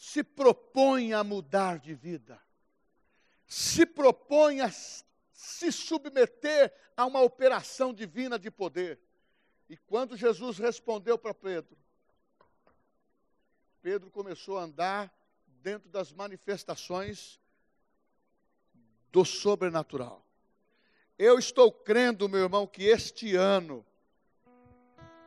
se 0.00 0.24
propõe 0.24 1.12
a 1.12 1.22
mudar 1.22 1.78
de 1.78 1.94
vida, 1.94 2.40
se 3.46 3.84
propõe 3.84 4.62
a 4.62 4.70
se 4.70 5.70
submeter 5.70 6.72
a 6.96 7.04
uma 7.04 7.20
operação 7.20 7.92
divina 7.92 8.38
de 8.38 8.50
poder. 8.50 8.98
E 9.68 9.76
quando 9.76 10.16
Jesus 10.16 10.56
respondeu 10.56 11.18
para 11.18 11.34
Pedro, 11.34 11.76
Pedro 13.82 14.10
começou 14.10 14.56
a 14.56 14.62
andar 14.62 15.14
dentro 15.62 15.90
das 15.90 16.10
manifestações 16.10 17.38
do 19.12 19.22
sobrenatural. 19.22 20.24
Eu 21.18 21.38
estou 21.38 21.70
crendo, 21.70 22.26
meu 22.26 22.40
irmão, 22.40 22.66
que 22.66 22.84
este 22.84 23.36
ano, 23.36 23.84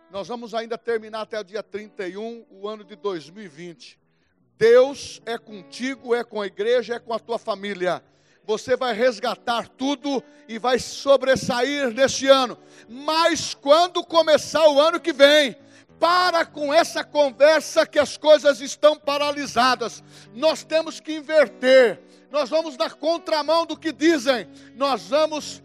nós 0.10 0.28
vamos 0.28 0.56
ainda 0.56 0.80
terminar 0.80 1.22
até 1.22 1.40
o 1.40 1.44
dia 1.44 1.62
31, 1.62 2.48
o 2.50 2.68
ano 2.68 2.84
de 2.84 2.96
2020. 2.96 4.02
Deus 4.58 5.22
é 5.26 5.38
contigo, 5.38 6.14
é 6.14 6.24
com 6.24 6.42
a 6.42 6.48
igreja, 6.48 6.96
é 6.96 7.00
com 7.00 7.14
a 7.14 7.20
tua 7.20 7.38
família. 7.38 8.04
Você 8.46 8.76
vai 8.76 8.94
resgatar 8.94 9.68
tudo 9.70 10.22
e 10.48 10.60
vai 10.60 10.78
sobressair 10.80 11.94
neste 11.94 12.28
ano. 12.28 12.58
Mas 12.90 13.54
quando 13.54 14.04
começar 14.04 14.68
o 14.68 14.80
ano 14.80 15.00
que 15.00 15.14
vem, 15.14 15.56
para 16.00 16.46
com 16.46 16.74
essa 16.74 17.04
conversa 17.04 17.86
que 17.86 17.98
as 17.98 18.18
coisas 18.18 18.60
estão 18.60 18.98
paralisadas. 18.98 20.04
Nós 20.34 20.62
temos 20.64 21.00
que 21.00 21.16
inverter. 21.16 22.02
Nós 22.30 22.50
vamos 22.50 22.76
na 22.76 22.90
contramão 22.90 23.66
do 23.66 23.78
que 23.78 23.94
dizem. 23.94 24.48
Nós 24.76 25.08
vamos 25.08 25.64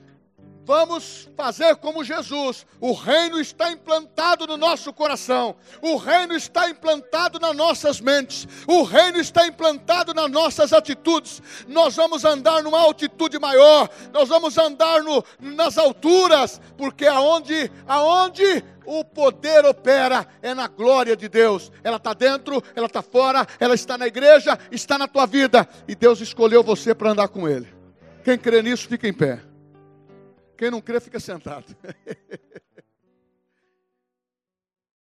Vamos 0.69 1.27
fazer 1.35 1.77
como 1.77 2.05
Jesus. 2.05 2.67
O 2.79 2.93
reino 2.93 3.41
está 3.41 3.73
implantado 3.73 4.47
no 4.47 4.59
nosso 4.59 4.93
coração. 4.93 5.57
O 5.81 5.97
reino 5.97 6.35
está 6.35 6.69
implantado 6.69 7.41
nas 7.41 7.57
nossas 7.57 8.03
mentes. 8.03 8.47
O 8.67 8.83
reino 8.83 9.19
está 9.19 9.47
implantado 9.47 10.13
nas 10.13 10.31
nossas 10.31 10.75
atitudes. 10.75 11.41
Nós 11.67 11.97
vamos 11.97 12.23
andar 12.23 12.63
numa 12.63 12.79
altitude 12.81 13.39
maior. 13.39 13.89
Nós 14.13 14.29
vamos 14.29 14.59
andar 14.59 15.03
no, 15.03 15.25
nas 15.41 15.79
alturas, 15.79 16.61
porque 16.77 17.07
aonde, 17.07 17.73
aonde 17.87 18.63
o 18.85 19.03
poder 19.03 19.65
opera 19.65 20.29
é 20.43 20.53
na 20.53 20.69
glória 20.69 21.17
de 21.17 21.31
Deus. 21.31 21.73
Ela 21.83 21.97
está 21.97 22.13
dentro, 22.13 22.63
ela 22.77 22.89
está 22.89 23.01
fora, 23.01 23.47
ela 23.59 23.75
está 23.75 23.97
na 23.97 24.07
igreja, 24.07 24.59
está 24.71 24.99
na 24.99 25.09
tua 25.09 25.25
vida. 25.25 25.67
E 25.89 25.95
Deus 25.95 26.21
escolheu 26.21 26.63
você 26.63 26.95
para 26.95 27.13
andar 27.13 27.29
com 27.29 27.49
Ele. 27.49 27.73
Quem 28.23 28.37
crê 28.37 28.61
nisso, 28.61 28.87
fica 28.87 29.09
em 29.09 29.15
pé. 29.15 29.48
Quem 30.59 30.73
não 30.73 30.81
crê, 30.81 30.99
fica 30.99 31.21
sentado. 31.21 31.75